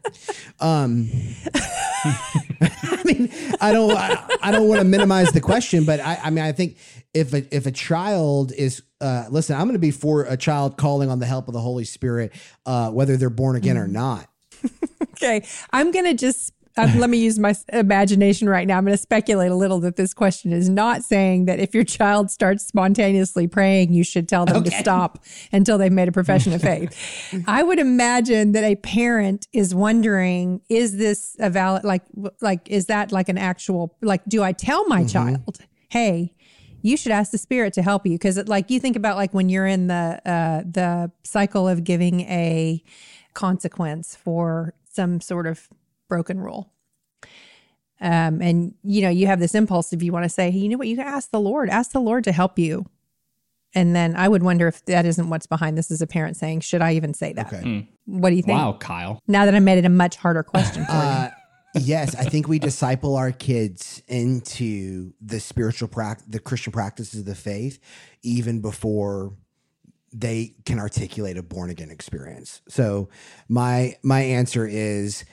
[0.60, 1.10] Um,
[1.54, 6.30] I mean, I don't, I, I don't want to minimize the question, but I, I
[6.30, 6.78] mean, I think
[7.14, 10.78] if a, if a child is uh, listen, I'm going to be for a child
[10.78, 12.32] calling on the help of the Holy Spirit,
[12.66, 13.82] uh, whether they're born again mm.
[13.82, 14.28] or not.
[15.04, 18.78] okay, I'm going to just um, let me use my imagination right now.
[18.78, 21.84] I'm going to speculate a little that this question is not saying that if your
[21.84, 24.70] child starts spontaneously praying, you should tell them okay.
[24.70, 27.44] to stop until they've made a profession of faith.
[27.48, 32.04] I would imagine that a parent is wondering, is this a valid, like,
[32.42, 35.08] like, is that like an actual, like, do I tell my mm-hmm.
[35.08, 35.58] child,
[35.90, 36.34] hey,
[36.82, 39.50] you should ask the spirit to help you because like you think about like when
[39.50, 42.84] you're in the uh the cycle of giving a
[43.36, 45.70] consequence for some sort of
[46.12, 46.70] broken rule
[48.02, 50.70] Um, and you know, you have this impulse if you want to say, hey, you
[50.70, 52.86] know what, you can ask the Lord, ask the Lord to help you.
[53.74, 56.62] And then I would wonder if that isn't what's behind this as a parent saying,
[56.62, 57.48] should I even say that?
[57.48, 57.64] Okay.
[57.64, 57.88] Mm.
[58.06, 58.58] What do you think?
[58.60, 59.22] Wow, Kyle.
[59.28, 60.98] Now that I made it a much harder question for you.
[60.98, 61.30] Uh,
[61.76, 67.26] yes, I think we disciple our kids into the spiritual practice, the Christian practices of
[67.28, 67.80] the faith,
[68.24, 69.34] even before
[70.12, 72.62] they can articulate a born again experience.
[72.68, 73.08] So
[73.48, 75.24] my my answer is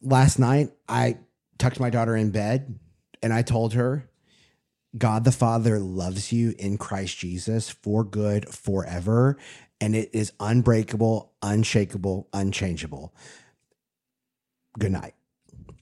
[0.00, 1.18] last night I
[1.58, 2.78] tucked my daughter in bed
[3.22, 4.08] and I told her
[4.96, 9.36] God the Father loves you in Christ Jesus for good forever
[9.80, 13.14] and it is unbreakable, unshakable, unchangeable.
[14.78, 15.14] Good night.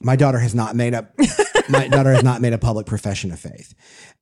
[0.01, 1.15] My daughter has not made up
[1.69, 3.75] my daughter has not made a public profession of faith.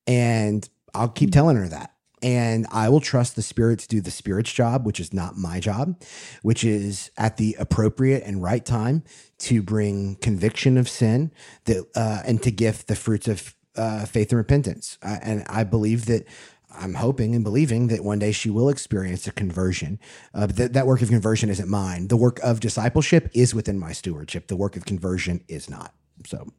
[0.07, 1.94] And I'll keep telling her that.
[2.25, 5.59] And I will trust the spirit to do the spirit's job, which is not my
[5.59, 6.01] job,
[6.41, 9.03] which is at the appropriate and right time
[9.37, 11.31] to bring conviction of sin
[11.65, 14.97] that, uh, and to gift the fruits of uh, faith and repentance.
[15.03, 16.25] Uh, and I believe that
[16.71, 19.99] I'm hoping and believing that one day she will experience a conversion.
[20.33, 22.07] Uh, that, that work of conversion isn't mine.
[22.07, 24.47] The work of discipleship is within my stewardship.
[24.47, 25.93] The work of conversion is not.
[26.25, 26.51] So,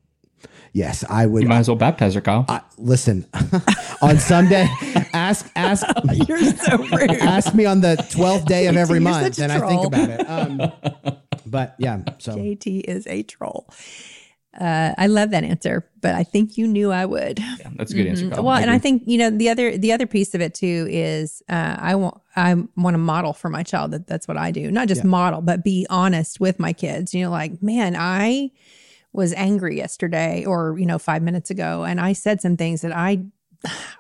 [0.73, 1.43] yes, I would.
[1.43, 2.45] You might as well baptize her, Kyle.
[2.49, 3.27] I, listen,
[4.03, 4.69] on Sunday,
[5.13, 5.87] ask ask
[6.29, 7.11] You're so rude.
[7.11, 10.09] ask me on the twelfth day of every month, such a and I think about
[10.11, 10.29] it.
[10.29, 10.73] Um,
[11.47, 13.69] but yeah, so JT is a troll.
[14.59, 17.39] Uh, I love that answer, but I think you knew I would.
[17.39, 18.35] yeah, that's a good answer, Mhm.
[18.37, 18.43] Kyle.
[18.45, 21.43] Well, and I think you know the other the other piece of it too is
[21.51, 24.71] uh, I want I want to model for my child that that's what I do.
[24.71, 27.13] Not just model, but be honest with my kids.
[27.13, 28.51] You know, like man, I
[29.17, 32.95] was angry yesterday or you know five minutes ago, and I said some things that
[32.95, 33.25] I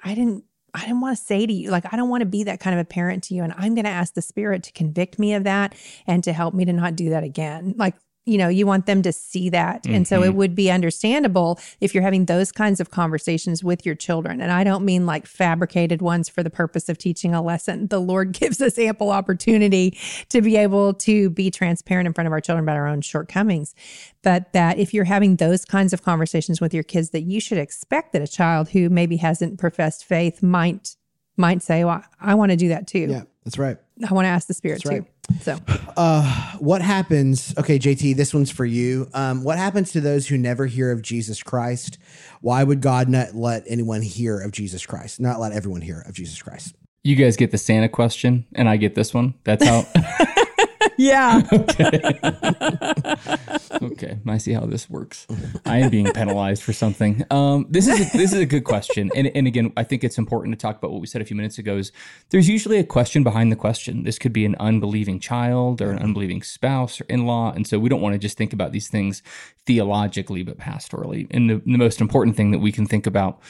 [0.05, 0.44] I didn't.
[0.74, 2.79] I didn't want to say to you, like, I don't want to be that kind
[2.79, 3.42] of a parent to you.
[3.42, 5.74] And I'm going to ask the spirit to convict me of that
[6.07, 7.74] and to help me to not do that again.
[7.79, 7.94] Like,
[8.27, 9.87] you know, you want them to see that.
[9.87, 10.37] And so it mm-hmm.
[10.39, 14.41] would be understandable if you're having those kinds of conversations with your children.
[14.41, 17.87] And I don't mean like fabricated ones for the purpose of teaching a lesson.
[17.87, 19.97] The Lord gives us ample opportunity
[20.31, 23.77] to be able to be transparent in front of our children about our own shortcomings.
[24.23, 27.59] But that if you're having those kinds of conversations with your kids, that you should
[27.59, 30.97] expect that a child who maybe hasn't professed faith might
[31.37, 33.07] might say, "Well, I want to do that too.
[33.09, 33.77] yeah, that's right.
[34.09, 35.06] I want to ask the Spirit That's too."
[35.40, 35.59] So,
[35.96, 37.54] Uh, what happens?
[37.59, 39.09] Okay, JT, this one's for you.
[39.14, 41.98] Um, what happens to those who never hear of Jesus Christ?
[42.42, 45.18] Why would God not let anyone hear of Jesus Christ?
[45.20, 46.74] Not let everyone hear of Jesus Christ.
[47.02, 49.35] you guys get the Santa question, and I get this one.
[49.44, 49.87] That's how.
[50.96, 52.18] yeah, okay,
[53.82, 54.18] okay.
[54.26, 55.26] I see how this works.
[55.64, 57.24] I am being penalized for something.
[57.30, 60.18] Um, this is a, this is a good question, and and again, I think it's
[60.18, 61.76] important to talk about what we said a few minutes ago.
[61.76, 61.92] Is
[62.30, 64.04] there's usually a question behind the question.
[64.04, 67.88] This could be an unbelieving child or an unbelieving spouse or in-law, and so we
[67.88, 69.22] don't want to just think about these things
[69.66, 71.26] theologically, but pastorally.
[71.31, 73.40] And the, the most important thing that we can think about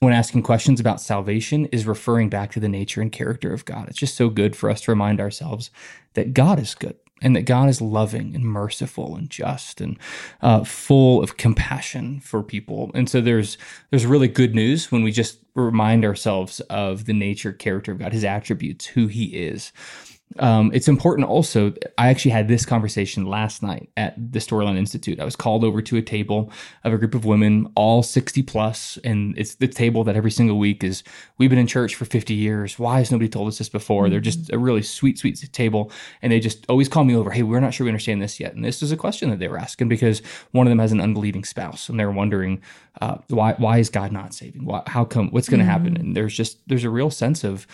[0.00, 3.88] when asking questions about salvation is referring back to the nature and character of God.
[3.88, 5.70] It's just so good for us to remind ourselves
[6.14, 9.98] that God is good and that God is loving and merciful and just and
[10.42, 12.90] uh, full of compassion for people.
[12.94, 13.56] And so there's
[13.90, 18.12] there's really good news when we just remind ourselves of the nature, character of God,
[18.12, 19.72] His attributes, who He is.
[20.38, 21.72] Um, it's important also.
[21.96, 25.20] I actually had this conversation last night at the Storyline Institute.
[25.20, 26.50] I was called over to a table
[26.84, 30.58] of a group of women, all 60 plus, and it's the table that every single
[30.58, 31.02] week is
[31.38, 32.78] we've been in church for 50 years.
[32.78, 34.10] Why has nobody told us this before?
[34.10, 35.90] They're just a really sweet, sweet table.
[36.22, 37.30] And they just always call me over.
[37.30, 38.54] Hey, we're not sure we understand this yet.
[38.54, 41.00] And this is a question that they were asking because one of them has an
[41.00, 42.60] unbelieving spouse and they're wondering,
[43.00, 44.64] uh, why, why is God not saving?
[44.64, 45.96] Why, how come, what's going to happen?
[45.96, 47.66] And there's just, there's a real sense of,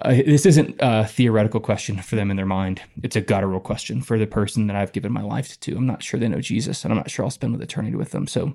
[0.00, 2.80] uh, this isn't a theoretical question for them in their mind.
[3.02, 5.76] It's a guttural question for the person that I've given my life to.
[5.76, 8.10] I'm not sure they know Jesus, and I'm not sure I'll spend with eternity with
[8.10, 8.26] them.
[8.26, 8.54] So,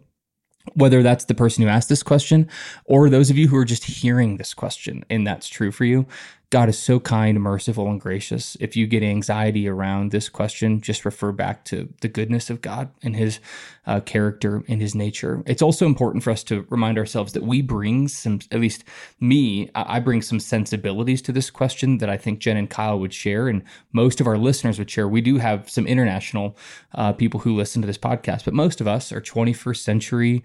[0.73, 2.49] whether that's the person who asked this question
[2.85, 6.07] or those of you who are just hearing this question, and that's true for you,
[6.49, 8.55] God is so kind, merciful, and gracious.
[8.61, 12.89] If you get anxiety around this question, just refer back to the goodness of God
[13.03, 13.41] and His
[13.85, 15.43] uh, character and His nature.
[15.45, 18.85] It's also important for us to remind ourselves that we bring some, at least
[19.19, 23.13] me, I bring some sensibilities to this question that I think Jen and Kyle would
[23.13, 25.07] share, and most of our listeners would share.
[25.09, 26.55] We do have some international
[26.95, 30.43] uh, people who listen to this podcast, but most of us are 21st century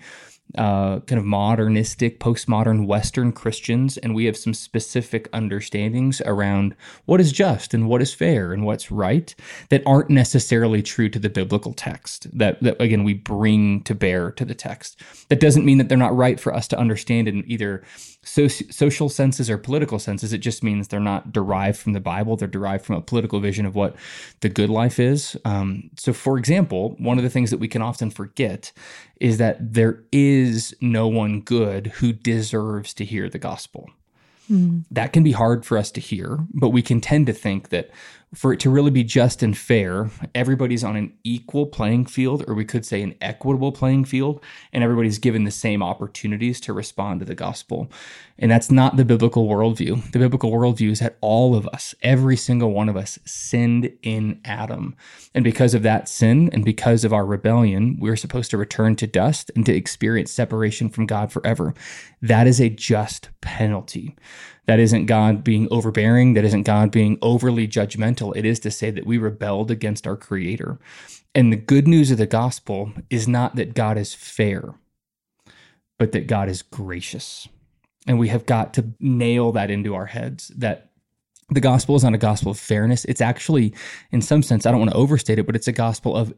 [0.58, 6.74] uh, kind of modernistic, postmodern Western Christians, and we have some specific understandings around
[7.06, 9.34] what is just and what is fair and what's right
[9.70, 12.26] that aren't necessarily true to the biblical text.
[12.38, 15.00] That, that again, we bring to bear to the text.
[15.30, 17.82] That doesn't mean that they're not right for us to understand in either
[18.24, 20.32] soci- social senses or political senses.
[20.32, 22.36] It just means they're not derived from the Bible.
[22.36, 23.96] They're derived from a political vision of what
[24.40, 25.36] the good life is.
[25.44, 28.72] Um, so, for example, one of the things that we can often forget
[29.20, 30.31] is that there is
[30.80, 33.90] no one good who deserves to hear the gospel.
[34.50, 34.84] Mm.
[34.90, 37.90] That can be hard for us to hear, but we can tend to think that
[38.34, 42.54] for it to really be just and fair, everybody's on an equal playing field, or
[42.54, 44.42] we could say an equitable playing field,
[44.72, 47.90] and everybody's given the same opportunities to respond to the gospel.
[48.38, 50.10] And that's not the biblical worldview.
[50.12, 54.40] The biblical worldview is that all of us, every single one of us, sinned in
[54.46, 54.96] Adam.
[55.34, 59.06] And because of that sin and because of our rebellion, we're supposed to return to
[59.06, 61.74] dust and to experience separation from God forever.
[62.22, 64.16] That is a just penalty.
[64.66, 66.34] That isn't God being overbearing.
[66.34, 68.36] That isn't God being overly judgmental.
[68.36, 70.78] It is to say that we rebelled against our Creator.
[71.34, 74.74] And the good news of the gospel is not that God is fair,
[75.98, 77.48] but that God is gracious.
[78.06, 80.90] And we have got to nail that into our heads that
[81.50, 83.04] the gospel is not a gospel of fairness.
[83.06, 83.74] It's actually,
[84.10, 86.32] in some sense, I don't want to overstate it, but it's a gospel of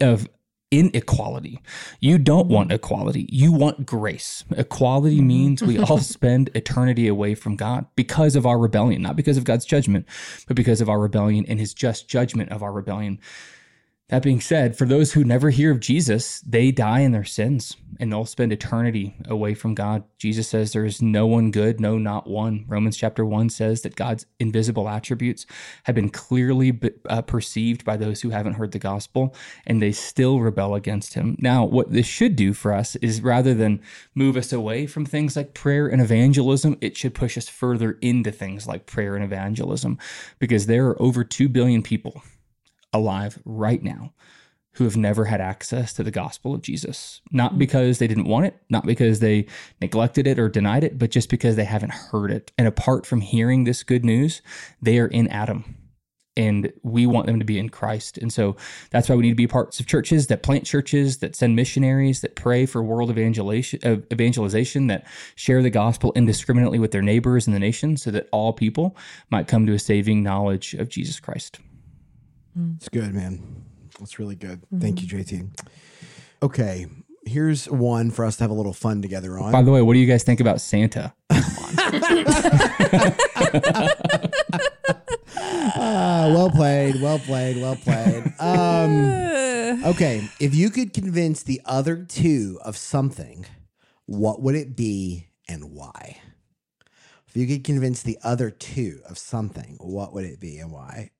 [0.00, 0.28] of
[0.70, 1.60] inequality.
[2.00, 3.28] You don't want equality.
[3.30, 4.44] You want grace.
[4.56, 5.26] Equality mm-hmm.
[5.26, 9.44] means we all spend eternity away from God because of our rebellion, not because of
[9.44, 10.06] God's judgment,
[10.46, 13.20] but because of our rebellion and his just judgment of our rebellion.
[14.08, 17.76] That being said, for those who never hear of Jesus, they die in their sins
[17.98, 20.04] and they'll spend eternity away from God.
[20.16, 22.66] Jesus says there is no one good, no, not one.
[22.68, 25.44] Romans chapter 1 says that God's invisible attributes
[25.84, 26.78] have been clearly
[27.08, 29.34] uh, perceived by those who haven't heard the gospel
[29.66, 31.34] and they still rebel against him.
[31.40, 33.82] Now, what this should do for us is rather than
[34.14, 38.30] move us away from things like prayer and evangelism, it should push us further into
[38.30, 39.98] things like prayer and evangelism
[40.38, 42.22] because there are over 2 billion people
[42.96, 44.12] alive right now
[44.76, 47.22] who have never had access to the gospel of Jesus.
[47.30, 47.58] Not hmm.
[47.58, 49.46] because they didn't want it, not because they
[49.80, 52.52] neglected it or denied it, but just because they haven't heard it.
[52.58, 54.42] And apart from hearing this good news,
[54.80, 55.76] they are in Adam.
[56.38, 58.18] And we want them to be in Christ.
[58.18, 58.56] And so
[58.90, 62.20] that's why we need to be parts of churches that plant churches, that send missionaries,
[62.20, 67.46] that pray for world evangelization, uh, evangelization that share the gospel indiscriminately with their neighbors
[67.46, 68.94] in the nation so that all people
[69.30, 71.58] might come to a saving knowledge of Jesus Christ.
[72.76, 73.64] It's good, man.
[73.98, 74.62] That's really good.
[74.62, 74.80] Mm-hmm.
[74.80, 75.48] Thank you, JT.
[76.42, 76.86] Okay,
[77.26, 79.52] here's one for us to have a little fun together on.
[79.52, 81.12] By the way, what do you guys think about Santa?
[81.30, 81.40] uh,
[85.36, 88.32] well played, well played, well played.
[88.38, 93.46] Um, okay, if you could convince the other two of something,
[94.06, 96.18] what would it be and why?
[97.28, 101.10] If you could convince the other two of something, what would it be and why?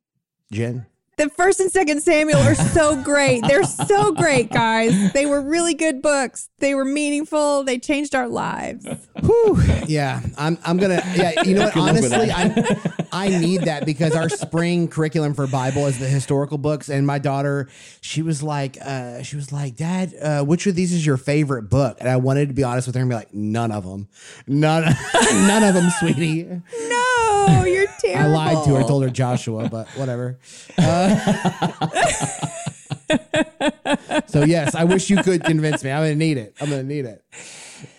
[0.52, 0.86] Jen?
[1.16, 3.42] The first and second Samuel are so great.
[3.48, 5.12] They're so great, guys.
[5.14, 6.50] They were really good books.
[6.58, 7.64] They were meaningful.
[7.64, 8.86] They changed our lives.
[9.22, 9.58] Whew.
[9.86, 10.58] Yeah, I'm.
[10.64, 11.02] I'm gonna.
[11.14, 11.76] Yeah, you know what?
[11.76, 12.76] Honestly, I
[13.12, 17.18] I need that because our spring curriculum for Bible is the historical books, and my
[17.18, 17.70] daughter,
[18.02, 21.70] she was like, uh, she was like, Dad, uh, which of these is your favorite
[21.70, 21.96] book?
[22.00, 24.08] And I wanted to be honest with her and be like, none of them,
[24.46, 26.44] none, none of them, sweetie.
[26.44, 28.36] No, you're terrible.
[28.38, 28.80] I lied to her.
[28.80, 30.38] I told her Joshua, but whatever.
[30.76, 31.05] Uh,
[34.26, 35.90] so yes, I wish you could convince me.
[35.90, 36.54] I'm gonna need it.
[36.60, 37.22] I'm gonna need it.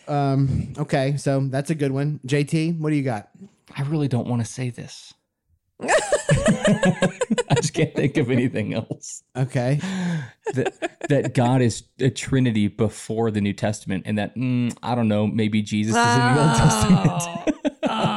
[0.07, 2.19] Um, okay, so that's a good one.
[2.25, 3.29] JT, what do you got?
[3.75, 5.13] I really don't want to say this.
[5.79, 9.23] I just can't think of anything else.
[9.35, 9.79] Okay.
[10.53, 15.07] That that God is a Trinity before the New Testament, and that mm, I don't
[15.07, 17.01] know, maybe Jesus is in the Old Testament.
[17.83, 18.16] oh,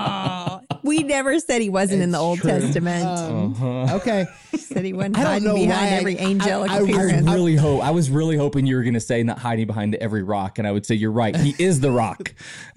[0.90, 2.50] we never said he wasn't it's in the Old true.
[2.50, 3.06] Testament.
[3.06, 3.96] Um, uh-huh.
[3.96, 4.26] Okay.
[4.58, 7.28] said he wasn't hiding behind every angelic I, I, appearance.
[7.28, 7.82] I really hope.
[7.82, 10.66] I was really hoping you were going to say not hiding behind every rock, and
[10.66, 11.36] I would say you're right.
[11.36, 12.32] He is the rock.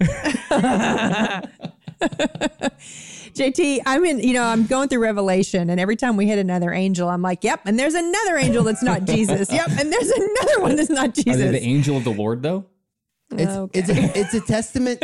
[3.34, 6.72] JT, I'm in, you know, I'm going through Revelation, and every time we hit another
[6.72, 9.50] angel, I'm like, yep, and there's another angel that's not Jesus.
[9.54, 11.34] Yep, and there's another one that's not Jesus.
[11.34, 12.64] Are they the angel of the Lord, though?
[13.40, 14.04] Oh, it's okay.
[14.04, 15.02] it's a, it's a testament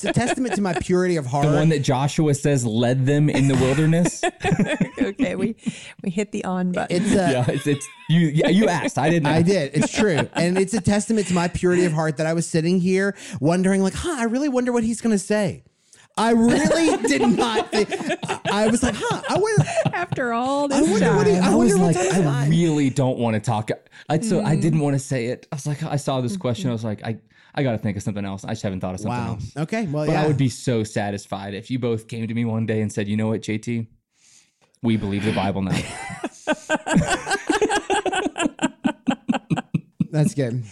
[0.00, 1.46] it's a testament to my purity of heart.
[1.46, 4.22] The one that Joshua says led them in the wilderness.
[5.02, 5.56] okay, we
[6.02, 6.96] we hit the on button.
[6.96, 8.98] It's a, yeah, it's, it's you yeah, you asked.
[8.98, 9.26] I didn't.
[9.26, 9.72] I did.
[9.74, 12.80] It's true, and it's a testament to my purity of heart that I was sitting
[12.80, 15.64] here wondering, like, huh, I really wonder what he's going to say.
[16.16, 17.90] I really did not think.
[18.28, 19.22] I, I was like, huh?
[19.28, 19.64] I wonder.
[19.92, 21.34] After all I this wonder what he.
[21.34, 22.50] I, I wonder was like, I mind.
[22.50, 23.70] really don't want to talk.
[24.08, 24.60] I so I mm-hmm.
[24.60, 25.46] didn't want to say it.
[25.52, 26.70] I was like, I saw this question.
[26.70, 27.18] I was like, I
[27.54, 28.44] I got to think of something else.
[28.44, 29.32] I just haven't thought of something Wow.
[29.34, 29.52] else.
[29.56, 29.86] Okay.
[29.86, 30.22] Well, But yeah.
[30.22, 33.08] I would be so satisfied if you both came to me one day and said,
[33.08, 33.86] you know what, JT,
[34.82, 35.72] we believe the Bible now.
[40.10, 40.64] That's good.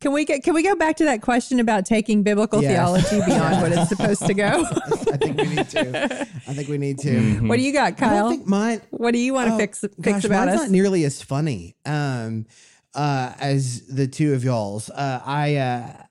[0.00, 2.72] Can we get can we go back to that question about taking biblical Yes.
[2.72, 4.64] theology beyond what it's supposed to go?
[5.12, 6.20] I think we need to.
[6.48, 7.10] I think we need to.
[7.10, 7.48] Mm-hmm.
[7.48, 8.30] what do you got, I don't Kyle?
[8.30, 8.80] think mine.
[8.90, 10.66] what do you want to Oh, fix fix gosh, about mine's us?
[10.66, 12.46] not nearly as funny um,
[12.94, 14.90] uh, as the two of y'all's.
[14.90, 16.02] Uh, I uh,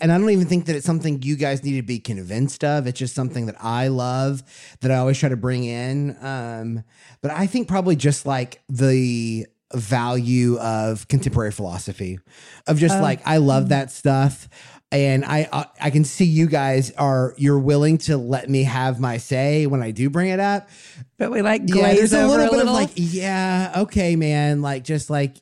[0.00, 2.86] and I don't even think that it's something you guys need to be convinced of.
[2.86, 4.42] It's just something that I love
[4.80, 6.16] that I always try to bring in.
[6.20, 6.84] Um,
[7.20, 12.18] but I think probably just like the value of contemporary philosophy,
[12.66, 14.48] of just like I love that stuff.
[14.90, 19.00] And I, I I can see you guys are you're willing to let me have
[19.00, 20.68] my say when I do bring it up,
[21.18, 22.68] but we like yeah, there's a little a bit little.
[22.68, 24.62] of like, yeah, okay, man.
[24.62, 25.36] Like, just like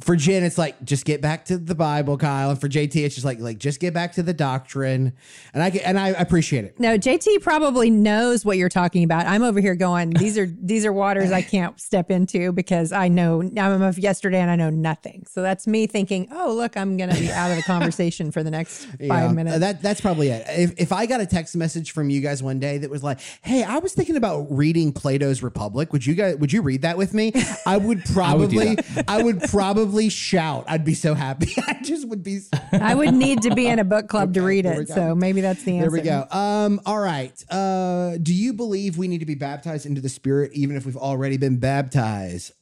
[0.00, 3.14] for Jen, it's like just get back to the Bible, Kyle, and for JT, it's
[3.14, 5.12] just like like just get back to the doctrine,
[5.52, 6.80] and I get- and I appreciate it.
[6.80, 9.26] no, JT probably knows what you're talking about.
[9.26, 13.08] I'm over here going, these are these are waters I can't step into because I
[13.08, 15.26] know I'm of yesterday and I know nothing.
[15.28, 18.50] So that's me thinking, oh look, I'm gonna be out of the conversation for the
[18.50, 19.58] next Yeah, five minutes.
[19.58, 20.46] That that's probably it.
[20.48, 23.20] If if I got a text message from you guys one day that was like,
[23.42, 25.92] "Hey, I was thinking about reading Plato's Republic.
[25.92, 27.32] Would you guys would you read that with me?"
[27.66, 30.64] I would would do probably I would probably shout.
[30.68, 31.52] I'd be so happy.
[31.66, 32.38] I just would be.
[32.38, 34.88] So I would need to be in a book club to read it.
[34.88, 35.90] So maybe that's the answer.
[35.90, 36.26] There we go.
[36.30, 37.44] Um, all right.
[37.50, 40.96] Uh, do you believe we need to be baptized into the Spirit even if we've
[40.96, 42.52] already been baptized?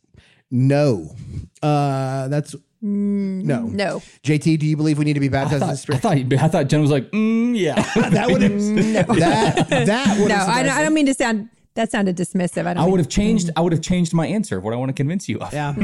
[0.50, 1.14] No.
[1.62, 3.62] Uh, that's no.
[3.62, 4.02] No.
[4.22, 6.30] JT, do you believe we need to be I baptized in the thought, I Spirit?
[6.30, 7.74] thought I thought Jen was like, mm, yeah.
[8.10, 12.16] that would have that that would No, I I don't mean to sound that sounded
[12.16, 12.66] dismissive.
[12.66, 13.50] I don't I would have changed.
[13.56, 15.52] I would have changed my answer of what I want to convince you of.
[15.52, 15.74] Yeah.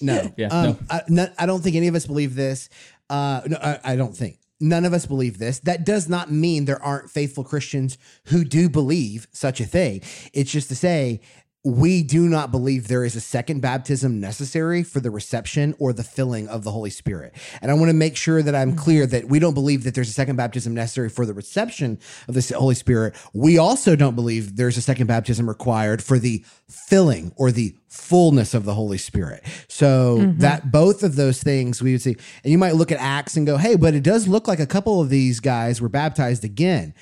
[0.00, 0.32] no.
[0.36, 0.78] Yeah, Um, no.
[0.90, 2.68] I, no- I don't think any of us believe this.
[3.10, 4.38] Uh, no, I, I don't think.
[4.60, 5.60] None of us believe this.
[5.60, 10.02] That does not mean there aren't faithful Christians who do believe such a thing.
[10.32, 11.20] It's just to say
[11.64, 16.04] we do not believe there is a second baptism necessary for the reception or the
[16.04, 17.34] filling of the Holy Spirit.
[17.60, 20.08] And I want to make sure that I'm clear that we don't believe that there's
[20.08, 21.98] a second baptism necessary for the reception
[22.28, 23.16] of the Holy Spirit.
[23.34, 28.54] We also don't believe there's a second baptism required for the filling or the fullness
[28.54, 29.42] of the Holy Spirit.
[29.66, 30.38] So mm-hmm.
[30.38, 33.46] that both of those things we would see, and you might look at Acts and
[33.46, 36.94] go, hey, but it does look like a couple of these guys were baptized again.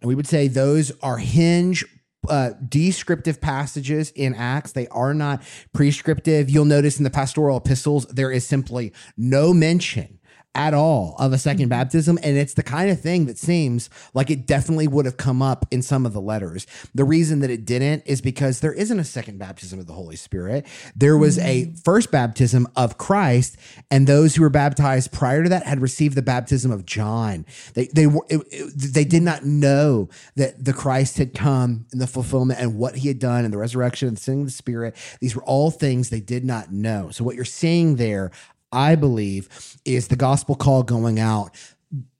[0.00, 1.84] And we would say those are hinge
[2.28, 4.72] uh, descriptive passages in Acts.
[4.72, 6.50] They are not prescriptive.
[6.50, 10.15] You'll notice in the pastoral epistles, there is simply no mention
[10.56, 11.70] at all of a second mm-hmm.
[11.70, 12.18] baptism.
[12.22, 15.66] And it's the kind of thing that seems like it definitely would have come up
[15.70, 16.66] in some of the letters.
[16.94, 20.16] The reason that it didn't is because there isn't a second baptism of the Holy
[20.16, 20.66] Spirit.
[20.96, 21.74] There was a mm-hmm.
[21.76, 23.56] first baptism of Christ,
[23.90, 27.44] and those who were baptized prior to that had received the baptism of John.
[27.74, 31.98] They they were it, it- they did not know that the Christ had come in
[31.98, 34.52] the fulfillment and what he had done and the resurrection and the sending of the
[34.52, 34.96] Spirit.
[35.20, 37.10] These were all things they did not know.
[37.10, 38.30] So what you're seeing there,
[38.76, 39.48] I believe,
[39.84, 41.50] is the gospel call going out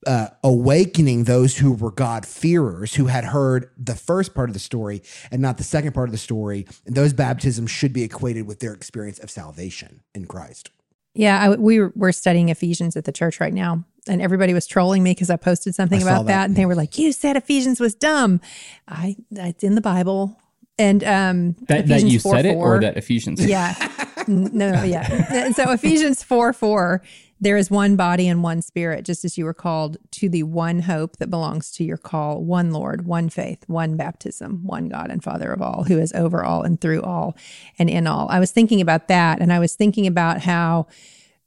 [0.07, 4.61] uh, awakening those who were God fearers who had heard the first part of the
[4.61, 6.66] story and not the second part of the story.
[6.86, 10.70] And those baptisms should be equated with their experience of salvation in Christ.
[11.14, 14.66] Yeah, I, we were, we're studying Ephesians at the church right now, and everybody was
[14.66, 16.32] trolling me because I posted something I about that.
[16.32, 16.44] that.
[16.48, 18.38] and they were like, "You said Ephesians was dumb."
[18.86, 20.38] I it's in the Bible,
[20.78, 23.44] and um, That, that you 4, said it, or that Ephesians?
[23.44, 25.51] Yeah, N- no, yeah.
[25.53, 27.03] So Ephesians four four,
[27.41, 30.81] there is one body and one spirit, just as you were called to the one
[30.81, 35.22] hope that belongs to your call, one Lord, one faith, one baptism, one God and
[35.22, 37.37] Father of all, who is over all and through all
[37.79, 38.27] and in all.
[38.31, 40.87] I was thinking about that, and I was thinking about how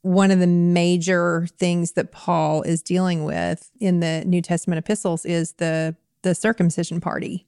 [0.02, 5.24] one of the major things that Paul is dealing with in the New Testament epistles
[5.24, 7.46] is the the circumcision party.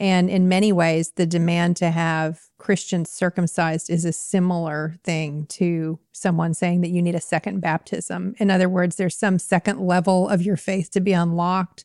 [0.00, 5.98] And in many ways, the demand to have Christians circumcised is a similar thing to
[6.12, 8.34] someone saying that you need a second baptism.
[8.38, 11.84] In other words, there's some second level of your faith to be unlocked.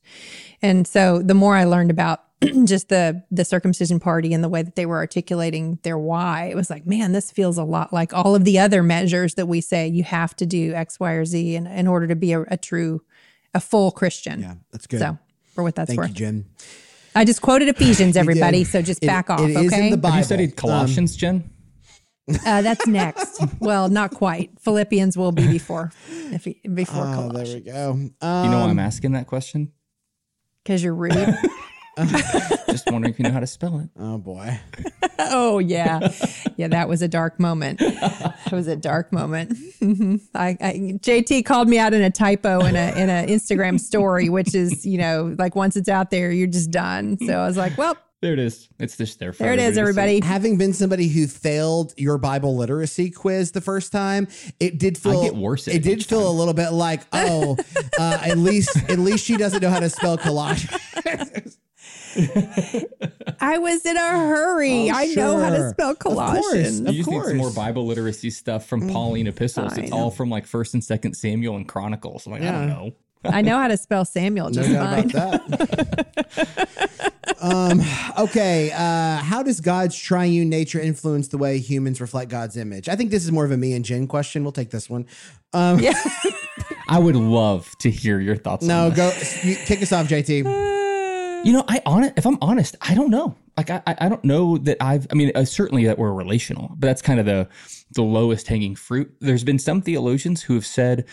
[0.61, 2.21] And so the more I learned about
[2.63, 6.55] just the the circumcision party and the way that they were articulating their why, it
[6.55, 9.59] was like, man, this feels a lot like all of the other measures that we
[9.59, 12.41] say you have to do X, Y, or Z in, in order to be a,
[12.43, 13.01] a true,
[13.53, 14.39] a full Christian.
[14.39, 14.99] Yeah, that's good.
[14.99, 15.17] So
[15.53, 16.09] for what that's Thank worth.
[16.09, 16.45] you, Jen.
[17.15, 18.63] I just quoted Ephesians, everybody.
[18.63, 19.89] So just It- back off, it is in okay?
[19.91, 20.11] the Bible.
[20.13, 21.49] Have you studied Um, Colossians, Jen?
[22.45, 23.41] uh, that's next.
[23.59, 24.51] well, not quite.
[24.59, 25.91] Philippians will be before,
[26.31, 27.93] if he, before Oh, there we go.
[27.95, 28.03] You
[28.49, 29.71] know why Um, I'm asking that question?
[30.63, 31.13] Because you're rude.
[32.69, 33.89] Just wondering if you know how to spell it.
[33.97, 34.59] Oh boy.
[35.19, 36.11] oh yeah,
[36.57, 36.67] yeah.
[36.67, 37.79] That was a dark moment.
[37.79, 39.53] That was a dark moment.
[40.35, 44.27] I, I, JT called me out in a typo in a in an Instagram story,
[44.29, 47.17] which is you know like once it's out there, you're just done.
[47.25, 48.67] So I was like, well, There it is.
[48.77, 52.17] It's just there for there it is, everybody to Having been somebody who failed your
[52.17, 54.27] Bible literacy quiz the first time,
[54.59, 56.27] it did feel get worse It it did feel time.
[56.27, 57.55] a little bit like, oh,
[57.97, 61.57] uh, at least at least she doesn't know how to spell Colossians.
[63.39, 64.89] I was in a hurry.
[64.89, 65.69] Oh, I know how to sure.
[65.71, 66.15] spell Of course.
[66.15, 66.79] Colossians.
[66.81, 67.51] You Of just need some more.
[67.51, 69.77] Bible literacy stuff from Pauline epistles.
[69.77, 69.97] I It's know.
[69.97, 72.25] all from like First and Second Samuel and Chronicles.
[72.25, 72.91] I'm like, I don't know.
[73.23, 75.09] I know how to spell Samuel No just doubt fine.
[75.09, 77.11] about that.
[77.41, 77.81] um,
[78.25, 78.71] okay.
[78.71, 82.87] Uh, how does God's triune nature influence the way humans reflect God's image?
[82.87, 84.43] I think this is more of a me and Jen question.
[84.43, 85.07] We'll take this one.
[85.53, 85.93] Um, Yeah.
[86.87, 88.63] I would love to hear your thoughts.
[88.65, 89.11] No, on go
[89.43, 90.43] you, kick us off, JT.
[91.45, 93.35] You know, I on if I'm honest, I don't know.
[93.55, 95.05] Like I, I I don't know that I've.
[95.11, 97.47] I mean, uh, certainly that we're relational, but that's kind of the
[97.91, 99.15] the lowest hanging fruit.
[99.21, 101.05] There's been some theologians who have said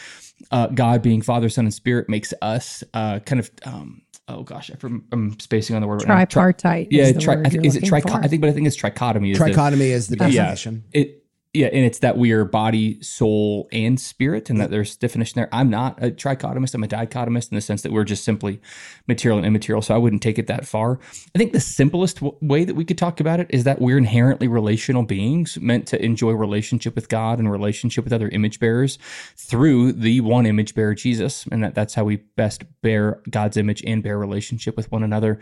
[0.51, 3.51] uh, God being Father, Son, and Spirit makes us uh, kind of.
[3.67, 6.01] Um, oh gosh, I'm, I'm spacing on the word.
[6.01, 6.15] right now.
[6.25, 6.89] Tri- Tripartite.
[6.91, 8.17] yeah, is, the tri- word I think, you're is it looking for.
[8.25, 9.33] I think, but I think it's trichotomy.
[9.33, 10.85] Is the- Trichotomy is the yeah, definition.
[10.93, 11.22] it
[11.55, 14.73] yeah, and it's that we are body, soul, and spirit, and that mm-hmm.
[14.73, 15.51] there's definition there.
[15.53, 16.75] I'm not a trichotomist.
[16.75, 18.59] I'm a dichotomist in the sense that we're just simply
[19.07, 19.83] material and immaterial.
[19.83, 20.99] So I wouldn't take it that far.
[21.35, 23.99] I think the simplest w- way that we could talk about it is that we're
[23.99, 28.99] inherently relational beings, meant to enjoy relationship with God and relationship with other image bearers
[29.37, 33.83] through the one image bearer, Jesus, and that that's how we best bear God's image
[33.87, 35.39] and bear relationship with one another.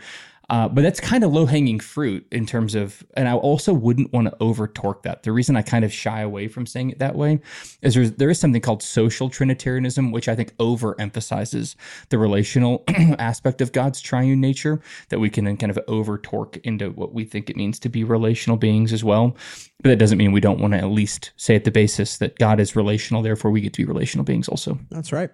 [0.51, 4.11] Uh, but that's kind of low hanging fruit in terms of, and I also wouldn't
[4.11, 5.23] want to over torque that.
[5.23, 7.39] The reason I kind of shy away from saying it that way
[7.81, 11.75] is there's, there is something called social Trinitarianism, which I think overemphasizes
[12.09, 12.83] the relational
[13.17, 17.13] aspect of God's triune nature, that we can then kind of over torque into what
[17.13, 19.37] we think it means to be relational beings as well.
[19.81, 22.37] But that doesn't mean we don't want to at least say at the basis that
[22.37, 24.77] God is relational, therefore we get to be relational beings also.
[24.89, 25.31] That's right.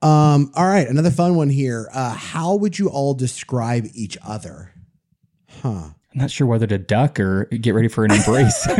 [0.00, 1.88] Um, all right, another fun one here.
[1.92, 4.72] Uh, how would you all describe each other?
[5.62, 5.68] Huh.
[6.14, 8.66] I'm not sure whether to duck or get ready for an embrace.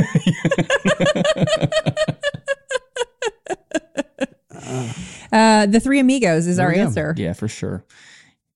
[5.30, 6.80] Uh, the Three Amigos is our go.
[6.80, 7.14] answer.
[7.16, 7.84] Yeah, for sure.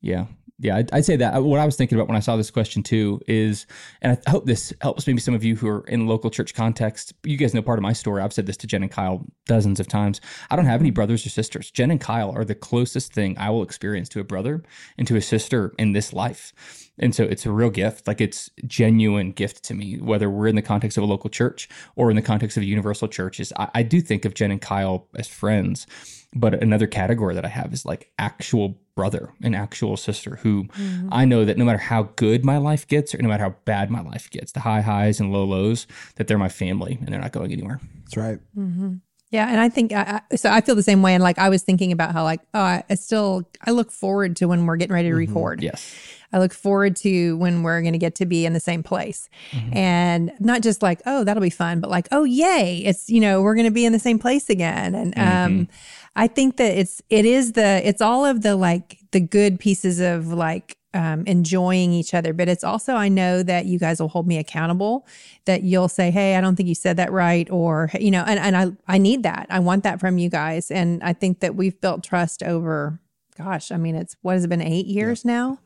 [0.01, 0.27] Yeah.
[0.63, 1.43] Yeah, I'd, I'd say that.
[1.43, 3.67] What I was thinking about when I saw this question too is,
[4.01, 7.13] and I hope this helps maybe some of you who are in local church context.
[7.25, 8.23] You guys know part of my story.
[8.23, 10.21] I've said this to Jen and Kyle dozens of times.
[10.51, 11.73] I don't have any brothers or sisters.
[11.73, 14.63] Jen and Kyle are the closest thing I will experience to a brother
[14.97, 16.53] and to a sister in this life.
[16.97, 18.07] And so it's a real gift.
[18.07, 21.69] Like it's genuine gift to me, whether we're in the context of a local church
[21.97, 23.41] or in the context of a universal church.
[23.41, 25.89] Is I, I do think of Jen and Kyle as friends.
[26.35, 31.09] But another category that I have is like actual brother and actual sister who mm-hmm.
[31.11, 33.91] I know that no matter how good my life gets or no matter how bad
[33.91, 35.87] my life gets, the high highs and low lows,
[36.17, 37.81] that they're my family and they're not going anywhere.
[38.05, 38.39] That's right.
[38.57, 38.95] Mm-hmm.
[39.33, 40.51] Yeah, and I think I, I, so.
[40.51, 42.85] I feel the same way, and like I was thinking about how like oh, I,
[42.91, 45.33] I still I look forward to when we're getting ready to mm-hmm.
[45.33, 45.63] record.
[45.63, 45.97] Yes.
[46.35, 49.29] I look forward to when we're going to get to be in the same place,
[49.51, 49.77] mm-hmm.
[49.77, 53.41] and not just like oh that'll be fun, but like oh yay, it's you know
[53.41, 55.47] we're going to be in the same place again, and mm-hmm.
[55.47, 55.69] um,
[56.15, 59.99] I think that it's it is the it's all of the like the good pieces
[59.99, 64.09] of like um, enjoying each other, but it's also I know that you guys will
[64.09, 65.07] hold me accountable.
[65.47, 68.39] That you'll say, "Hey, I don't think you said that right," or you know, and
[68.39, 69.47] and I I need that.
[69.51, 73.01] I want that from you guys, and I think that we've built trust over.
[73.37, 75.59] Gosh, I mean, it's what has it been eight years now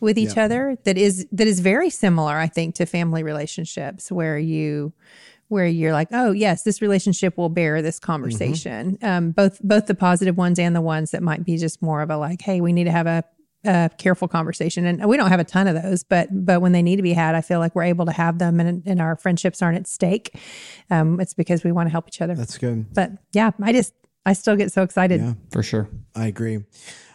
[0.00, 2.36] with each other that is that is very similar.
[2.36, 4.92] I think to family relationships where you
[5.48, 8.98] where you're like, oh yes, this relationship will bear this conversation.
[9.02, 12.10] Um, both both the positive ones and the ones that might be just more of
[12.10, 13.24] a like, hey, we need to have a,
[13.64, 16.82] a careful conversation, and we don't have a ton of those, but but when they
[16.82, 19.16] need to be had, I feel like we're able to have them, and, and our
[19.16, 20.38] friendships aren't at stake.
[20.90, 22.34] Um, it's because we want to help each other.
[22.34, 22.92] That's good.
[22.94, 23.94] but yeah, I just
[24.26, 25.20] I still get so excited.
[25.20, 25.34] Yeah.
[25.50, 25.88] For sure.
[26.14, 26.64] I agree.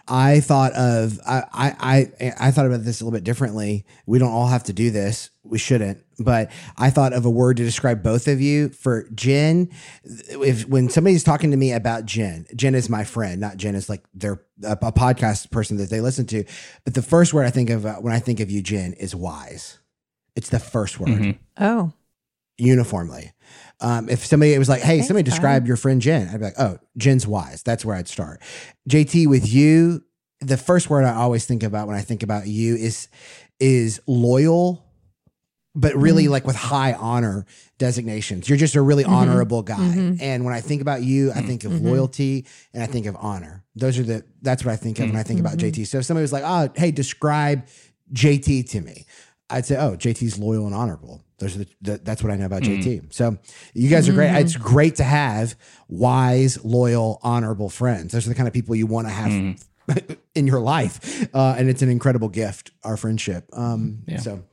[0.09, 1.75] I thought of I, I
[2.19, 3.85] I I thought about this a little bit differently.
[4.05, 5.29] We don't all have to do this.
[5.43, 6.03] We shouldn't.
[6.19, 8.69] But I thought of a word to describe both of you.
[8.69, 9.69] For Jen,
[10.03, 13.87] if when somebody's talking to me about Jen, Jen is my friend, not Jen is
[13.89, 16.43] like their a, a podcast person that they listen to.
[16.85, 19.15] But the first word I think of uh, when I think of you, Jen, is
[19.15, 19.79] wise.
[20.35, 21.37] It's the first word Mhm.
[21.59, 21.93] Oh,
[22.57, 23.33] uniformly.
[23.81, 26.79] Um, if somebody was like, "Hey, somebody describe your friend Jen," I'd be like, "Oh,
[26.97, 28.41] Jen's wise." That's where I'd start.
[28.89, 30.03] JT, with you,
[30.41, 33.07] the first word I always think about when I think about you is
[33.59, 34.89] is loyal
[35.75, 36.31] but really mm-hmm.
[36.33, 37.45] like with high honor
[37.77, 38.49] designations.
[38.49, 39.13] You're just a really mm-hmm.
[39.13, 39.77] honorable guy.
[39.77, 40.21] Mm-hmm.
[40.21, 43.63] And when I think about you, I think of loyalty and I think of honor.
[43.75, 45.87] Those are the that's what I think of when I think about JT.
[45.87, 47.67] So if somebody was like, "Oh, hey, describe
[48.11, 49.05] JT to me,"
[49.49, 52.45] I'd say, "Oh, JT's loyal and honorable." Those are the, the that's what I know
[52.45, 53.13] about JT.
[53.13, 53.37] So
[53.73, 54.31] you guys are great.
[54.35, 55.55] It's great to have
[55.87, 58.11] wise, loyal, honorable friends.
[58.11, 59.63] Those are the kind of people you want to have
[60.35, 62.71] in your life, uh, and it's an incredible gift.
[62.83, 63.45] Our friendship.
[63.53, 64.43] Um, So.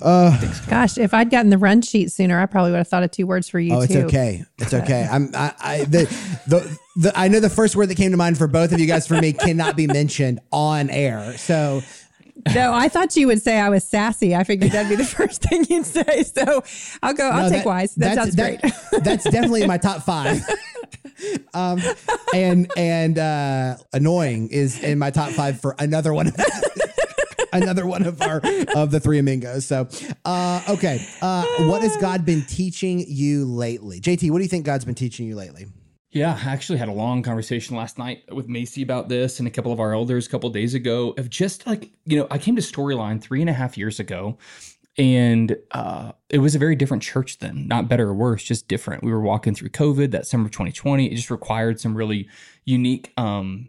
[0.00, 3.26] Gosh, if I'd gotten the run sheet sooner, I probably would have thought of two
[3.26, 4.02] words for you Oh, it's too.
[4.02, 4.44] okay.
[4.58, 5.08] It's okay.
[5.10, 5.30] I'm.
[5.34, 5.52] I.
[5.60, 6.04] I the,
[6.46, 8.86] the the I know the first word that came to mind for both of you
[8.86, 11.36] guys for me cannot be mentioned on air.
[11.36, 11.80] So
[12.54, 14.34] No, I thought you would say I was sassy.
[14.34, 16.22] I figured that'd be the first thing you'd say.
[16.24, 16.62] So
[17.02, 17.28] I'll go.
[17.28, 17.94] I'll no, take that- wise.
[17.96, 18.60] That that's- sounds great.
[18.62, 20.40] that- that's definitely in my top five.
[21.54, 21.80] um,
[22.34, 26.32] and and uh, annoying is in my top five for another one.
[27.52, 28.40] another one of our
[28.76, 29.66] of the three amigos.
[29.66, 29.88] So,
[30.24, 34.30] uh, okay, uh, what has God been teaching you lately, JT?
[34.30, 35.66] What do you think God's been teaching you lately?
[36.10, 39.50] Yeah, I actually had a long conversation last night with Macy about this and a
[39.50, 42.56] couple of our elders a couple days ago of just like, you know, I came
[42.56, 44.38] to Storyline three and a half years ago
[44.96, 49.04] and uh, it was a very different church then, not better or worse, just different.
[49.04, 51.06] We were walking through COVID that summer of 2020.
[51.06, 52.28] It just required some really
[52.64, 53.68] unique um,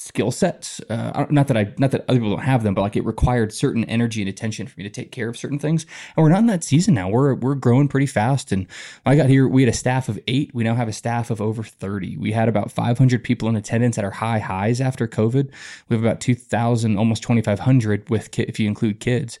[0.00, 0.80] skill sets.
[0.88, 3.52] Uh, not that I, not that other people don't have them, but like it required
[3.52, 5.86] certain energy and attention for me to take care of certain things.
[6.16, 7.08] And we're not in that season now.
[7.08, 8.52] We're we're growing pretty fast.
[8.52, 8.66] And
[9.04, 10.50] I got here, we had a staff of eight.
[10.54, 12.16] We now have a staff of over thirty.
[12.16, 15.50] We had about five hundred people in attendance at our high highs after COVID.
[15.88, 19.38] We have about two thousand, almost twenty five hundred with if you include kids.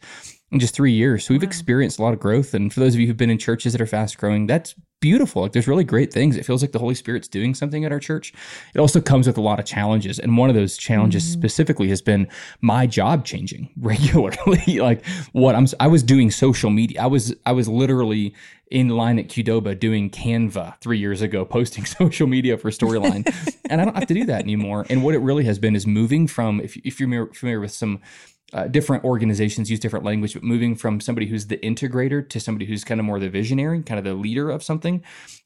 [0.52, 1.24] In just three years.
[1.24, 2.54] So we've experienced a lot of growth.
[2.54, 5.42] And for those of you who've been in churches that are fast growing, that's beautiful.
[5.42, 6.36] Like there's really great things.
[6.36, 8.32] It feels like the Holy Spirit's doing something at our church.
[8.74, 10.18] It also comes with a lot of challenges.
[10.18, 11.40] And one of those challenges mm-hmm.
[11.40, 12.28] specifically has been
[12.60, 14.80] my job changing regularly.
[14.80, 17.02] like what I'm I was doing social media.
[17.02, 18.34] I was I was literally
[18.70, 23.26] in line at Qdoba doing Canva three years ago, posting social media for Storyline.
[23.70, 24.86] and I don't have to do that anymore.
[24.88, 28.00] And what it really has been is moving from if, if you're familiar with some
[28.52, 32.66] uh, different organizations use different language, but moving from somebody who's the integrator to somebody
[32.66, 35.02] who's kind of more the visionary, kind of the leader of something.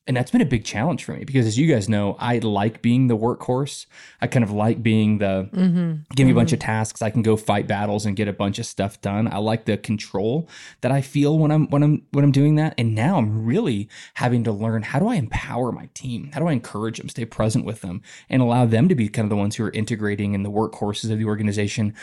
[0.07, 2.83] And that's been a big challenge for me because, as you guys know, I like
[2.83, 3.87] being the workhorse.
[4.21, 5.95] I kind of like being the mm-hmm.
[6.15, 6.55] give me a bunch mm-hmm.
[6.55, 7.01] of tasks.
[7.01, 9.33] I can go fight battles and get a bunch of stuff done.
[9.33, 10.47] I like the control
[10.83, 12.75] that I feel when I'm when I'm when I'm doing that.
[12.77, 16.31] And now I'm really having to learn how do I empower my team?
[16.35, 19.25] How do I encourage them, stay present with them, and allow them to be kind
[19.25, 21.95] of the ones who are integrating in the workhorses of the organization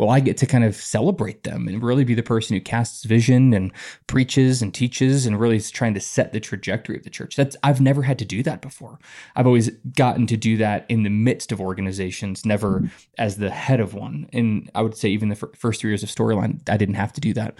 [0.00, 3.04] well, I get to kind of celebrate them and really be the person who casts
[3.04, 3.70] vision and
[4.06, 7.36] preaches and teaches and really is trying to set the trajectory of the church.
[7.50, 8.98] That's I've never had to do that before.
[9.34, 12.88] I've always gotten to do that in the midst of organizations, never
[13.18, 14.28] as the head of one.
[14.32, 17.12] And I would say even the fir- first three years of Storyline, I didn't have
[17.14, 17.56] to do that.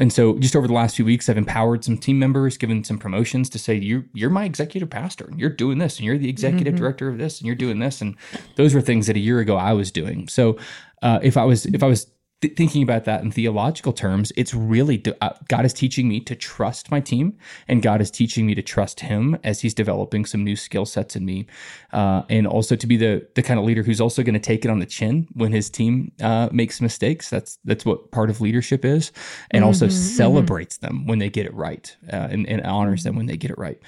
[0.00, 2.98] And so just over the last few weeks, I've empowered some team members, given some
[2.98, 6.30] promotions to say, you, you're my executive pastor and you're doing this and you're the
[6.30, 8.00] executive director of this and you're doing this.
[8.00, 8.16] And
[8.56, 10.28] those were things that a year ago I was doing.
[10.28, 10.58] So
[11.02, 12.06] uh, if I was, if I was
[12.42, 16.20] th- thinking about that in theological terms, it's really d- uh, God is teaching me
[16.20, 17.38] to trust my team,
[17.68, 21.16] and God is teaching me to trust Him as He's developing some new skill sets
[21.16, 21.46] in me,
[21.92, 24.64] uh, and also to be the the kind of leader who's also going to take
[24.64, 27.30] it on the chin when his team uh, makes mistakes.
[27.30, 29.12] That's that's what part of leadership is,
[29.50, 33.26] and also celebrates them when they get it right, uh, and, and honors them when
[33.26, 33.78] they get it right.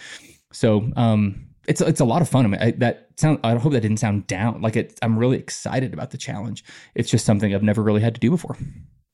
[0.52, 0.90] So.
[0.96, 2.44] Um, it's it's a lot of fun.
[2.44, 3.40] I mean, I, that sound.
[3.44, 4.60] I hope that didn't sound down.
[4.62, 6.64] Like it, I'm really excited about the challenge.
[6.94, 8.56] It's just something I've never really had to do before.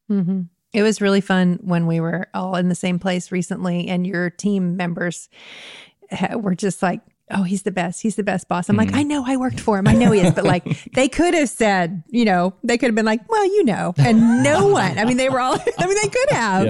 [0.09, 0.43] hmm
[0.73, 4.31] It was really fun when we were all in the same place recently, and your
[4.31, 5.29] team members
[6.35, 7.01] were just like,
[7.33, 8.03] "Oh, he's the best.
[8.03, 9.25] He's the best boss." I'm like, "I know.
[9.27, 9.87] I worked for him.
[9.89, 10.65] I know he is." But like,
[10.95, 14.43] they could have said, you know, they could have been like, "Well, you know," and
[14.43, 14.99] no one.
[14.99, 15.55] I mean, they were all.
[15.79, 16.67] I mean, they could have,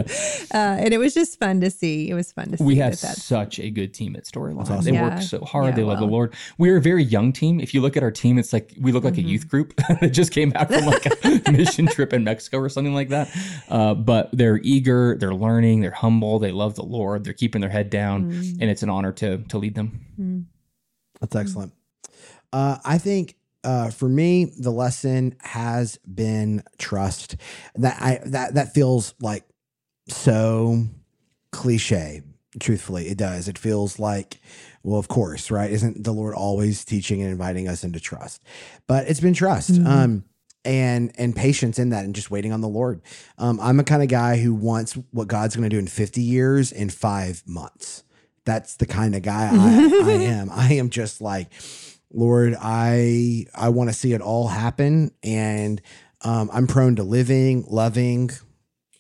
[0.55, 2.09] uh, and it was just fun to see.
[2.11, 2.65] It was fun to see.
[2.65, 4.83] We have that such a good team at Storyline.
[4.85, 5.15] They Yeah.
[5.15, 5.67] work so hard.
[5.67, 6.07] Yeah, they love the.
[6.07, 6.35] Lord.
[6.59, 7.61] We're a very young team.
[7.61, 9.27] If you look at our team, it's like we look like Mm-hmm.
[9.27, 11.07] a youth group that just came back from like
[11.47, 13.29] a mission trip in Mexico or something like that.
[13.69, 17.71] Uh, but they're eager, they're learning, they're humble, they love the Lord, they're keeping their
[17.71, 18.59] head down, Mm.
[18.61, 20.47] and it's an honor to to lead them.
[21.21, 21.73] That's excellent.
[22.53, 27.37] Uh, I think uh, for me, the lesson has been trust.
[27.77, 29.45] That I that that feels like
[30.09, 30.87] so
[31.53, 32.23] cliche.
[32.59, 33.47] Truthfully, it does.
[33.47, 34.41] It feels like,
[34.83, 35.71] well, of course, right?
[35.71, 38.43] Isn't the Lord always teaching and inviting us into trust?
[38.89, 39.79] But it's been trust.
[39.87, 40.25] Um,
[40.65, 43.01] and and patience in that and just waiting on the Lord.
[43.39, 46.21] Um, I'm a kind of guy who wants what God's going to do in 50
[46.21, 48.05] years in five months.
[48.51, 50.51] That's the kind of guy I, I am.
[50.51, 51.53] I am just like,
[52.13, 55.81] Lord, I I want to see it all happen, and
[56.23, 58.31] um, I'm prone to living, loving,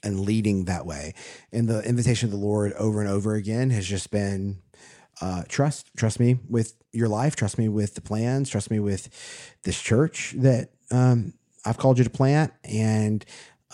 [0.04, 1.14] and leading that way.
[1.50, 4.62] And the invitation of the Lord over and over again has just been
[5.20, 9.08] uh, trust, trust me with your life, trust me with the plans, trust me with
[9.64, 11.34] this church that um,
[11.66, 12.52] I've called you to plant.
[12.62, 13.24] And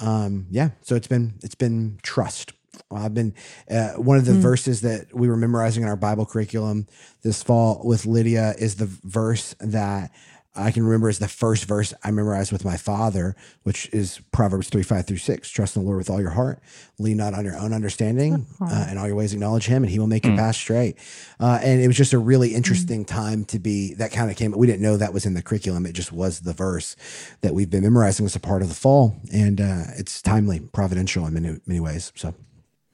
[0.01, 2.55] um, yeah, so it's been it's been trust.
[2.91, 3.35] I've been
[3.71, 4.41] uh, one of the mm.
[4.41, 6.87] verses that we were memorizing in our Bible curriculum
[7.23, 10.11] this fall with Lydia is the verse that
[10.57, 14.69] I can remember as the first verse I memorized with my father, which is Proverbs
[14.69, 15.51] 3, 5 through 6.
[15.51, 16.61] Trust in the Lord with all your heart.
[16.99, 18.47] Lean not on your own understanding.
[18.61, 20.29] Uh, and all your ways acknowledge him, and he will make mm.
[20.29, 20.97] your path straight.
[21.39, 22.55] Uh, and it was just a really mm.
[22.55, 23.09] interesting mm.
[23.09, 25.85] time to be, that kind of came, we didn't know that was in the curriculum.
[25.85, 26.97] It just was the verse
[27.43, 29.17] that we've been memorizing as a part of the fall.
[29.33, 32.13] And uh, it's timely, providential in many, many ways.
[32.15, 32.35] So,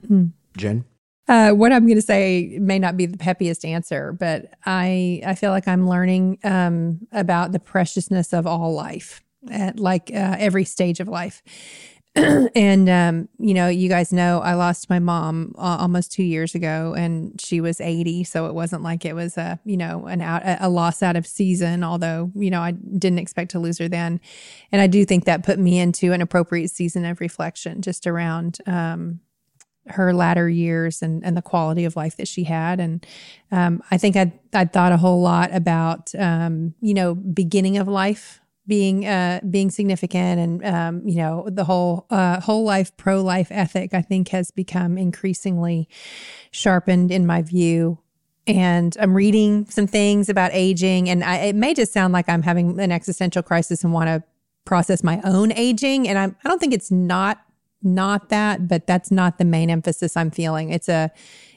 [0.07, 0.33] mm.
[0.57, 0.85] Jen?
[1.29, 5.35] Uh, what I'm going to say may not be the peppiest answer, but I I
[5.35, 10.65] feel like I'm learning um, about the preciousness of all life at like uh, every
[10.65, 11.43] stage of life.
[12.15, 16.55] and um, you know, you guys know I lost my mom uh, almost two years
[16.55, 20.21] ago, and she was 80, so it wasn't like it was a you know an
[20.21, 21.83] out a loss out of season.
[21.85, 24.21] Although you know I didn't expect to lose her then,
[24.73, 28.59] and I do think that put me into an appropriate season of reflection just around
[28.67, 29.21] um,
[29.89, 32.81] her latter years and, and the quality of life that she had.
[32.81, 33.05] And
[33.51, 37.89] um, I think I'd, I'd thought a whole lot about, um, you know, beginning of
[37.89, 43.21] life being uh, being significant and um, you know the whole uh, whole life pro
[43.21, 45.89] life ethic I think has become increasingly
[46.53, 47.99] sharpened in my view
[48.47, 52.43] and I'm reading some things about aging and I, it may just sound like I'm
[52.43, 54.23] having an existential crisis and want to
[54.65, 57.45] process my own aging and I'm, I don't think it's not
[57.83, 60.71] not that, but that's not the main emphasis I'm feeling.
[60.71, 61.11] It's a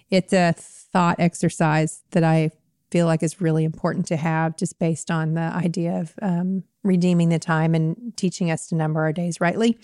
[0.10, 2.52] it's a thought exercise that I
[2.92, 7.30] feel like is really important to have just based on the idea of um, redeeming
[7.30, 9.78] the time and teaching us to number our days rightly.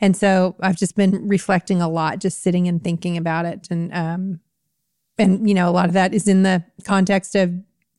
[0.00, 3.66] And so I've just been reflecting a lot, just sitting and thinking about it.
[3.70, 4.40] And, um,
[5.18, 7.52] and, you know, a lot of that is in the context of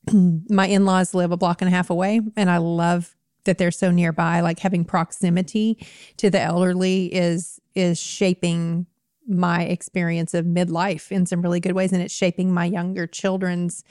[0.13, 3.71] my in laws live a block and a half away, and I love that they're
[3.71, 4.41] so nearby.
[4.41, 5.85] Like having proximity
[6.17, 8.88] to the elderly is is shaping
[9.28, 13.84] my experience of midlife in some really good ways and it's shaping my younger children's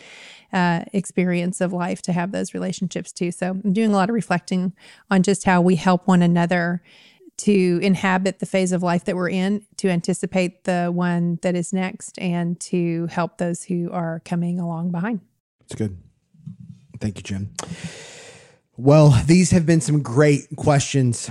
[0.53, 3.31] uh, experience of life to have those relationships too.
[3.31, 4.73] So i'm doing a lot of reflecting
[5.11, 6.83] on just how we help one another
[7.39, 11.71] to inhabit the phase of life that we're in to anticipate the one that is
[11.71, 15.21] next and to help those who are coming along behind.
[15.67, 15.99] It's good.
[16.99, 17.51] Thank you Jen
[18.77, 21.31] well, these have been some great questions.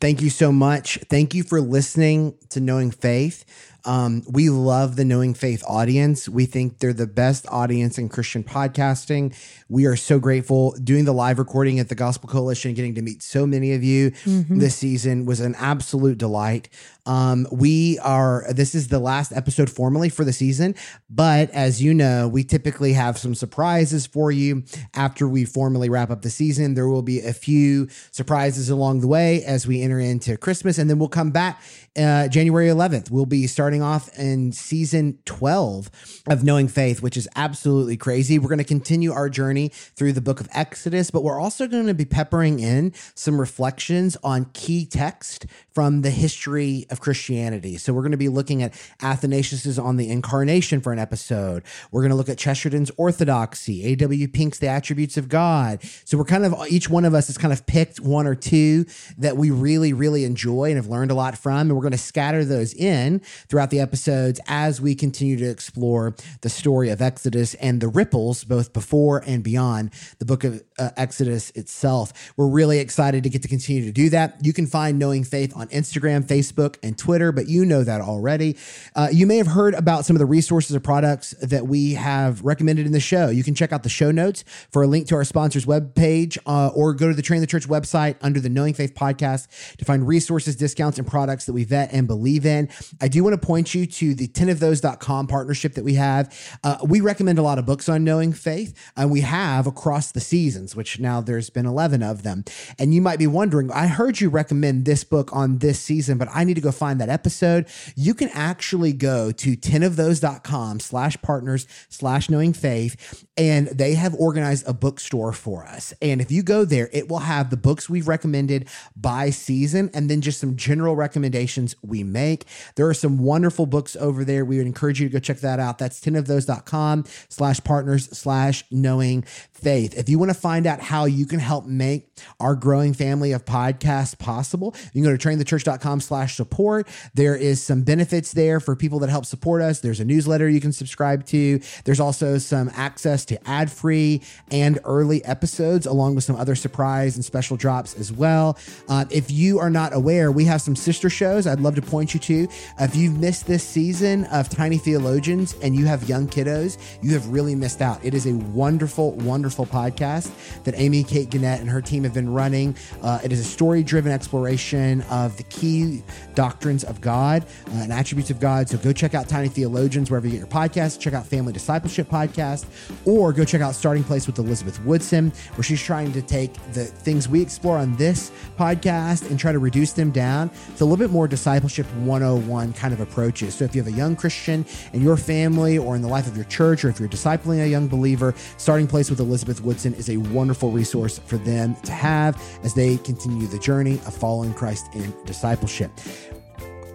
[0.00, 0.98] Thank you so much.
[1.08, 3.44] Thank you for listening to Knowing Faith.
[3.84, 6.28] Um, we love the Knowing Faith audience.
[6.28, 9.34] We think they're the best audience in Christian podcasting.
[9.68, 10.72] We are so grateful.
[10.82, 14.10] Doing the live recording at the Gospel Coalition, getting to meet so many of you
[14.10, 14.58] mm-hmm.
[14.58, 16.68] this season was an absolute delight.
[17.06, 20.74] Um, we are, this is the last episode formally for the season,
[21.08, 24.64] but as you know, we typically have some surprises for you
[24.94, 26.74] after we formally wrap up the season.
[26.74, 30.90] There will be a few surprises along the way as we enter into Christmas, and
[30.90, 31.62] then we'll come back
[31.96, 33.10] uh, January 11th.
[33.10, 38.40] We'll be starting off in season 12 of Knowing Faith, which is absolutely crazy.
[38.40, 41.86] We're going to continue our journey through the book of Exodus, but we're also going
[41.86, 47.76] to be peppering in some reflections on key text from the history of Christianity.
[47.76, 51.62] So we're going to be looking at Athanasius's on the incarnation for an episode.
[51.92, 54.26] We're going to look at Chesterton's orthodoxy, A.W.
[54.28, 55.82] Pink's The Attributes of God.
[56.04, 58.86] So we're kind of each one of us has kind of picked one or two
[59.18, 61.60] that we really, really enjoy and have learned a lot from.
[61.60, 66.14] And we're going to scatter those in throughout the episodes as we continue to explore
[66.40, 70.90] the story of Exodus and the ripples, both before and beyond the book of uh,
[70.96, 72.32] Exodus itself.
[72.38, 74.38] We're really excited to get to continue to do that.
[74.42, 78.56] You can find Knowing Faith on Instagram, Facebook, and Twitter, but you know that already.
[78.96, 82.42] Uh, you may have heard about some of the resources or products that we have
[82.42, 83.28] recommended in the show.
[83.28, 86.68] You can check out the show notes for a link to our sponsors webpage uh,
[86.68, 90.06] or go to the Train the Church website under the Knowing Faith podcast to find
[90.06, 92.68] resources, discounts, and products that we vet and believe in.
[93.00, 96.32] I do want to point you to the 10ofthose.com partnership that we have.
[96.62, 100.20] Uh, we recommend a lot of books on knowing faith, and we have across the
[100.20, 102.44] seasons, which now there's been 11 of them.
[102.78, 106.28] And you might be wondering, I heard you recommend this book on this season, but
[106.32, 107.66] I need to go find that episode.
[107.96, 114.68] You can actually go to 10ofthose.com slash partners slash knowing faith, and they have organized
[114.68, 115.92] a bookstore for us.
[116.00, 120.08] And if you go there, it will have the books we've recommended by season and
[120.08, 122.44] then just some general recommendations we make.
[122.76, 124.44] There are some wonderful wonderful books over there.
[124.44, 125.78] We would encourage you to go check that out.
[125.78, 129.96] That's 10ofthose.com slash partners slash knowing faith.
[129.96, 133.46] If you want to find out how you can help make our growing family of
[133.46, 136.86] podcasts possible, you can go to trainthechurch.com slash support.
[137.14, 139.80] There is some benefits there for people that help support us.
[139.80, 141.60] There's a newsletter you can subscribe to.
[141.84, 144.20] There's also some access to ad free
[144.50, 148.58] and early episodes, along with some other surprise and special drops as well.
[148.86, 152.12] Uh, if you are not aware, we have some sister shows I'd love to point
[152.12, 152.48] you to.
[152.78, 157.28] If you've missed this season of Tiny Theologians and you have young kiddos, you have
[157.28, 158.04] really missed out.
[158.04, 160.32] It is a wonderful, wonderful podcast
[160.64, 162.74] that Amy Kate Gannett and her team have been running.
[163.02, 166.02] Uh, it is a story driven exploration of the key
[166.34, 168.68] doctrines of God uh, and attributes of God.
[168.68, 170.98] So go check out Tiny Theologians wherever you get your podcast.
[170.98, 172.66] Check out Family Discipleship Podcast,
[173.04, 176.84] or go check out Starting Place with Elizabeth Woodson, where she's trying to take the
[176.84, 180.96] things we explore on this podcast and try to reduce them down to a little
[180.96, 183.54] bit more discipleship 101 kind of approaches.
[183.54, 184.64] So if you have a young Christian
[184.94, 187.68] in your family or in the life of your church, or if you're discipling a
[187.68, 192.40] young believer, Starting Place with Elizabeth Woodson is a wonderful resource for them to have
[192.64, 195.90] as they continue the journey of following Christ in discipleship.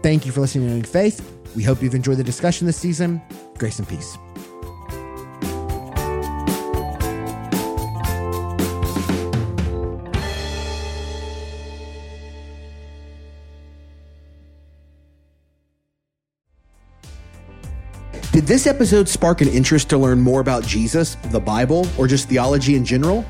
[0.01, 1.31] Thank you for listening to Faith.
[1.55, 3.21] We hope you've enjoyed the discussion this season.
[3.57, 4.17] Grace and peace.
[18.35, 22.27] Did this episode spark an interest to learn more about Jesus, the Bible, or just
[22.27, 23.23] theology in general?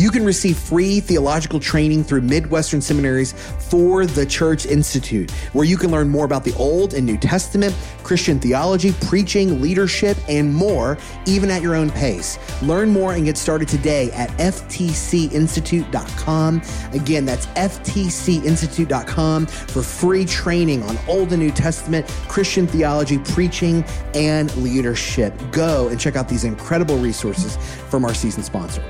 [0.00, 5.76] You can receive free theological training through Midwestern Seminary's for the Church Institute, where you
[5.76, 10.96] can learn more about the Old and New Testament, Christian theology, preaching, leadership, and more,
[11.26, 12.38] even at your own pace.
[12.62, 16.62] Learn more and get started today at ftcinstitute.com.
[16.94, 23.84] Again, that's ftcinstitute.com for free training on Old and New Testament, Christian theology, preaching,
[24.14, 25.38] and leadership.
[25.52, 27.58] Go and check out these incredible resources
[27.90, 28.82] from our season sponsor.